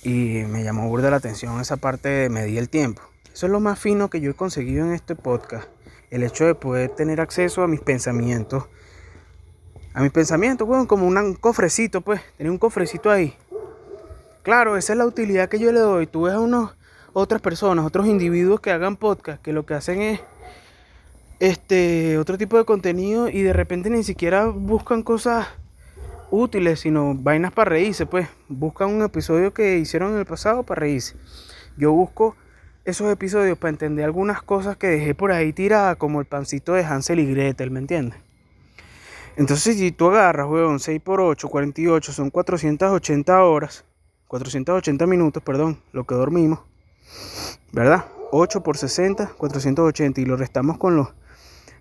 Y 0.04 0.44
me 0.48 0.64
llamó 0.64 0.88
burda 0.88 1.12
la 1.12 1.18
atención 1.18 1.60
esa 1.60 1.78
parte 1.78 2.10
de 2.10 2.30
medir 2.30 2.58
el 2.58 2.70
tiempo. 2.70 3.02
Eso 3.32 3.46
es 3.46 3.52
lo 3.52 3.60
más 3.60 3.78
fino 3.78 4.10
que 4.10 4.22
yo 4.22 4.32
he 4.32 4.34
conseguido 4.34 4.86
en 4.86 4.94
este 4.94 5.16
podcast. 5.16 5.68
El 6.10 6.24
hecho 6.24 6.46
de 6.46 6.56
poder 6.56 6.90
tener 6.90 7.22
acceso 7.22 7.62
a 7.64 7.68
mis 7.68 7.82
pensamientos. 7.82 8.66
A 9.94 10.02
mis 10.02 10.12
pensamientos, 10.12 10.68
bueno, 10.68 10.88
como 10.88 11.06
un 11.06 11.36
cofrecito, 11.36 12.02
pues. 12.02 12.22
Tener 12.38 12.52
un 12.52 12.58
cofrecito 12.58 13.12
ahí. 13.12 13.36
Claro, 14.42 14.78
esa 14.78 14.94
es 14.94 14.98
la 14.98 15.06
utilidad 15.06 15.50
que 15.50 15.60
yo 15.60 15.72
le 15.72 15.82
doy. 15.82 16.08
Tú 16.08 16.24
ves 16.24 16.34
a 16.34 16.40
unos, 16.40 16.72
otras 17.14 17.42
personas, 17.42 17.86
otros 17.86 18.08
individuos 18.08 18.62
que 18.62 18.72
hagan 18.72 18.96
podcast, 18.96 19.42
que 19.42 19.54
lo 19.54 19.66
que 19.66 19.76
hacen 19.76 20.02
es 20.02 20.22
este 21.40 22.18
otro 22.20 22.38
tipo 22.38 22.58
de 22.58 22.66
contenido 22.66 23.28
y 23.28 23.42
de 23.42 23.54
repente 23.54 23.90
ni 23.90 24.04
siquiera 24.04 24.46
buscan 24.46 25.02
cosas 25.02 25.48
útiles, 26.32 26.80
sino 26.80 27.14
vainas 27.14 27.52
para 27.52 27.70
reírse, 27.70 28.06
pues. 28.08 28.28
Buscan 28.48 28.90
un 28.90 29.04
episodio 29.04 29.54
que 29.54 29.78
hicieron 29.78 30.14
en 30.14 30.20
el 30.20 30.26
pasado 30.26 30.64
para 30.64 30.80
reírse. 30.80 31.16
Yo 31.78 31.92
busco 31.92 32.36
esos 32.84 33.12
episodios 33.12 33.58
para 33.58 33.70
entender 33.70 34.06
algunas 34.06 34.42
cosas 34.42 34.78
que 34.78 34.88
dejé 34.88 35.14
por 35.14 35.32
ahí 35.32 35.54
tiradas, 35.54 35.98
como 35.98 36.20
el 36.20 36.26
pancito 36.26 36.74
de 36.74 36.84
Hansel 36.84 37.20
y 37.20 37.32
Gretel, 37.32 37.70
¿me 37.70 37.80
entiendes? 37.80 38.20
Entonces, 39.38 39.78
si 39.78 39.92
tú 39.92 40.10
agarras, 40.10 40.48
weón, 40.48 40.80
6 40.80 41.02
por 41.02 41.22
8, 41.22 41.48
48, 41.48 42.12
son 42.12 42.30
480 42.32 43.44
horas, 43.44 43.86
480 44.28 45.08
minutos, 45.08 45.44
perdón, 45.44 45.80
lo 45.94 46.06
que 46.06 46.16
dormimos, 46.16 46.60
¿verdad? 47.72 48.06
8 48.32 48.64
por 48.64 48.78
60, 48.78 49.34
480, 49.38 50.22
y 50.22 50.26
lo 50.26 50.36
restamos 50.36 50.78
con 50.78 50.96
los 50.96 51.14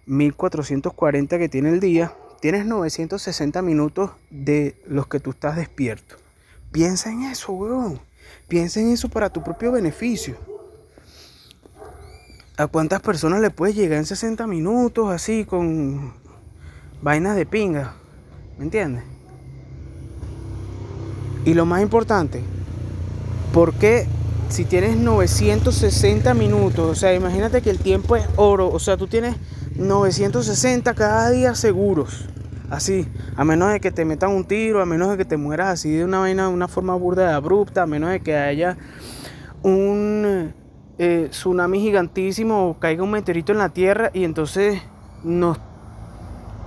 1440 0.07 1.39
que 1.39 1.49
tiene 1.49 1.71
el 1.71 1.81
día, 1.81 2.13
tienes 2.41 2.67
960 2.67 3.63
minutos 3.63 4.11
de 4.31 4.81
los 4.87 5.07
que 5.07 5.21
tú 5.21 5.31
estás 5.31 5.57
despierto. 5.57 6.17
Piensa 6.73 7.11
en 7.11 7.23
eso, 7.23 7.53
weón. 7.53 8.01
Piensa 8.49 8.81
en 8.81 8.91
eso 8.91 9.09
para 9.09 9.31
tu 9.31 9.43
propio 9.43 9.73
beneficio. 9.73 10.37
¿A 12.57 12.67
cuántas 12.67 13.01
personas 13.01 13.41
le 13.41 13.51
puedes 13.51 13.75
llegar 13.75 13.99
en 13.99 14.07
60 14.07 14.47
minutos 14.47 15.11
así 15.11 15.45
con 15.45 16.13
vainas 17.03 17.37
de 17.37 17.47
pinga? 17.47 17.95
¿Me 18.59 18.65
entiendes? 18.65 19.05
Y 21.45 21.55
lo 21.55 21.65
más 21.65 21.81
importante, 21.81 22.43
¿por 23.55 23.73
qué 23.75 24.07
si 24.51 24.65
tienes 24.65 24.97
960 24.97 26.35
minutos? 26.35 26.91
O 26.91 26.95
sea, 26.95 27.15
imagínate 27.15 27.63
que 27.63 27.71
el 27.71 27.79
tiempo 27.79 28.17
es 28.17 28.27
oro. 28.37 28.71
O 28.71 28.79
sea, 28.79 28.99
tú 28.99 29.07
tienes 29.07 29.37
960 29.81 30.95
cada 30.95 31.31
día 31.31 31.55
seguros. 31.55 32.29
Así, 32.69 33.09
a 33.35 33.45
menos 33.45 33.73
de 33.73 33.81
que 33.81 33.91
te 33.91 34.05
metan 34.05 34.31
un 34.31 34.45
tiro, 34.45 34.81
a 34.81 34.87
menos 34.87 35.11
de 35.11 35.17
que 35.17 35.25
te 35.25 35.37
mueras 35.37 35.69
así 35.69 35.91
de 35.91 36.05
una 36.05 36.21
vaina, 36.21 36.47
de 36.47 36.55
una 36.55 36.69
forma 36.69 36.95
burda 36.95 37.27
de 37.27 37.33
abrupta, 37.33 37.83
a 37.83 37.87
menos 37.87 38.11
de 38.11 38.21
que 38.21 38.37
haya 38.37 38.77
un 39.63 40.55
eh, 40.99 41.29
tsunami 41.31 41.81
gigantísimo 41.81 42.77
caiga 42.79 43.03
un 43.03 43.11
meteorito 43.11 43.53
en 43.53 43.59
la 43.59 43.71
Tierra 43.71 44.11
y 44.13 44.25
entonces 44.25 44.81
nos 45.25 45.59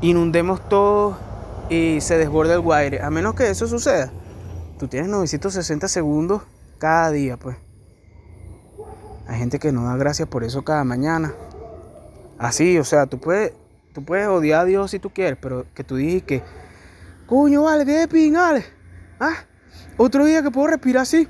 inundemos 0.01 0.67
todo 0.67 1.17
y 1.69 2.01
se 2.01 2.17
desborde 2.17 2.55
el 2.55 2.71
aire. 2.71 3.01
A 3.01 3.09
menos 3.09 3.35
que 3.35 3.49
eso 3.49 3.67
suceda, 3.67 4.11
tú 4.79 4.87
tienes 4.87 5.09
960 5.09 5.87
segundos 5.87 6.41
cada 6.79 7.11
día, 7.11 7.37
pues. 7.37 7.57
Hay 9.27 9.39
gente 9.39 9.57
que 9.59 9.71
no 9.71 9.85
da 9.85 9.95
gracias 9.95 10.27
por 10.27 10.43
eso 10.43 10.63
cada 10.63 10.83
mañana. 10.83 11.33
Así, 12.43 12.77
o 12.77 12.83
sea, 12.83 13.05
tú 13.07 13.19
puedes, 13.19 13.53
tú 13.93 14.03
puedes 14.03 14.27
odiar 14.27 14.61
a 14.61 14.65
Dios 14.65 14.91
si 14.91 14.99
tú 14.99 15.09
quieres, 15.09 15.39
pero 15.41 15.65
que 15.73 15.83
tú 15.83 15.95
digas 15.95 16.23
que, 16.23 16.43
coño, 17.25 17.63
vale, 17.63 17.85
qué 17.85 18.07
pingale. 18.07 18.65
Ah, 19.19 19.45
otro 19.97 20.25
día 20.25 20.43
que 20.43 20.51
puedo 20.51 20.67
respirar 20.67 21.03
así 21.03 21.27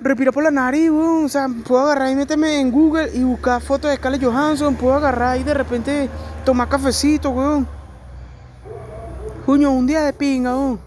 respira 0.00 0.30
por 0.30 0.44
la 0.44 0.50
nariz, 0.50 0.90
weón. 0.90 1.24
O 1.24 1.28
sea, 1.28 1.48
puedo 1.66 1.80
agarrar 1.80 2.10
y 2.10 2.14
meterme 2.14 2.60
en 2.60 2.70
Google 2.70 3.10
y 3.12 3.24
buscar 3.24 3.60
fotos 3.60 3.90
de 3.90 3.96
Scarlett 3.96 4.22
Johansson. 4.22 4.76
Puedo 4.76 4.94
agarrar 4.94 5.38
y 5.40 5.42
de 5.42 5.54
repente 5.54 6.08
tomar 6.44 6.68
cafecito, 6.68 7.30
weón. 7.30 7.66
Coño, 9.44 9.72
un 9.72 9.86
día 9.86 10.02
de 10.02 10.12
pinga, 10.12 10.54
weón. 10.54 10.80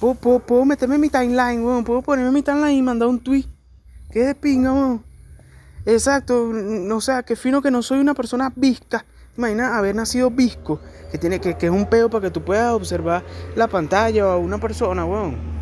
Puedo, 0.00 0.64
meterme 0.64 0.96
en 0.96 1.00
mi 1.00 1.08
timeline, 1.08 1.64
weón. 1.64 1.84
Puedo 1.84 2.02
ponerme 2.02 2.28
en 2.28 2.34
mi 2.34 2.42
timeline 2.42 2.78
y 2.78 2.82
mandar 2.82 3.08
un 3.08 3.20
tweet. 3.20 3.44
¿Qué 4.10 4.20
de 4.20 4.34
pinga, 4.34 4.72
weón? 4.72 5.07
Exacto, 5.90 6.50
o 6.90 7.00
sea, 7.00 7.22
que 7.22 7.34
fino 7.34 7.62
que 7.62 7.70
no 7.70 7.82
soy 7.82 7.98
una 7.98 8.14
persona 8.14 8.52
visca. 8.54 9.04
Imagina 9.36 9.78
haber 9.78 9.94
nacido 9.94 10.30
visco, 10.30 10.80
que 11.10 11.18
tiene 11.18 11.40
que, 11.40 11.56
que 11.56 11.66
es 11.66 11.72
un 11.72 11.86
pedo 11.86 12.10
para 12.10 12.22
que 12.22 12.30
tú 12.30 12.44
puedas 12.44 12.72
observar 12.72 13.22
la 13.56 13.68
pantalla 13.68 14.34
o 14.34 14.38
una 14.38 14.58
persona, 14.58 15.04
weón. 15.04 15.58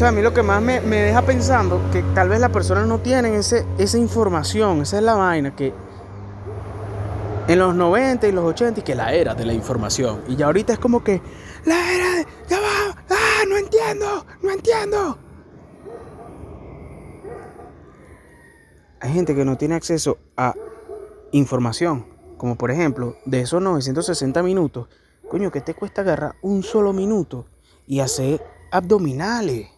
sea, 0.00 0.08
a 0.08 0.12
mí 0.12 0.22
lo 0.22 0.32
que 0.32 0.42
más 0.42 0.62
me, 0.62 0.80
deja 0.80 1.20
pensando 1.20 1.78
que 1.92 2.02
tal 2.14 2.30
vez 2.30 2.40
las 2.40 2.48
personas 2.48 2.86
no 2.86 3.00
tienen 3.00 3.34
ese, 3.34 3.66
esa 3.76 3.98
información, 3.98 4.80
esa 4.80 4.96
es 4.96 5.02
la 5.02 5.12
vaina, 5.12 5.54
que 5.54 5.74
en 7.46 7.58
los 7.58 7.74
90 7.74 8.26
y 8.26 8.32
los 8.32 8.46
80 8.46 8.80
y 8.80 8.82
que 8.82 8.94
la 8.94 9.12
era 9.12 9.34
de 9.34 9.44
la 9.44 9.52
información. 9.52 10.22
Y 10.26 10.36
ya 10.36 10.46
ahorita 10.46 10.72
es 10.72 10.78
como 10.78 11.04
que, 11.04 11.20
la 11.64 11.94
era 11.94 12.16
de, 12.16 12.26
ya 12.48 12.60
va, 12.60 13.04
ah, 13.10 13.44
no 13.48 13.56
entiendo, 13.56 14.26
no 14.42 14.50
entiendo. 14.50 15.18
Hay 19.00 19.12
gente 19.12 19.34
que 19.34 19.44
no 19.44 19.56
tiene 19.56 19.76
acceso 19.76 20.18
a 20.36 20.54
información, 21.32 22.06
como 22.36 22.56
por 22.56 22.70
ejemplo, 22.70 23.16
de 23.24 23.40
esos 23.40 23.62
960 23.62 24.42
minutos, 24.42 24.88
coño, 25.28 25.50
que 25.50 25.60
te 25.60 25.74
cuesta 25.74 26.02
agarrar 26.02 26.36
un 26.42 26.62
solo 26.62 26.92
minuto 26.92 27.46
y 27.86 28.00
hacer 28.00 28.42
abdominales? 28.70 29.68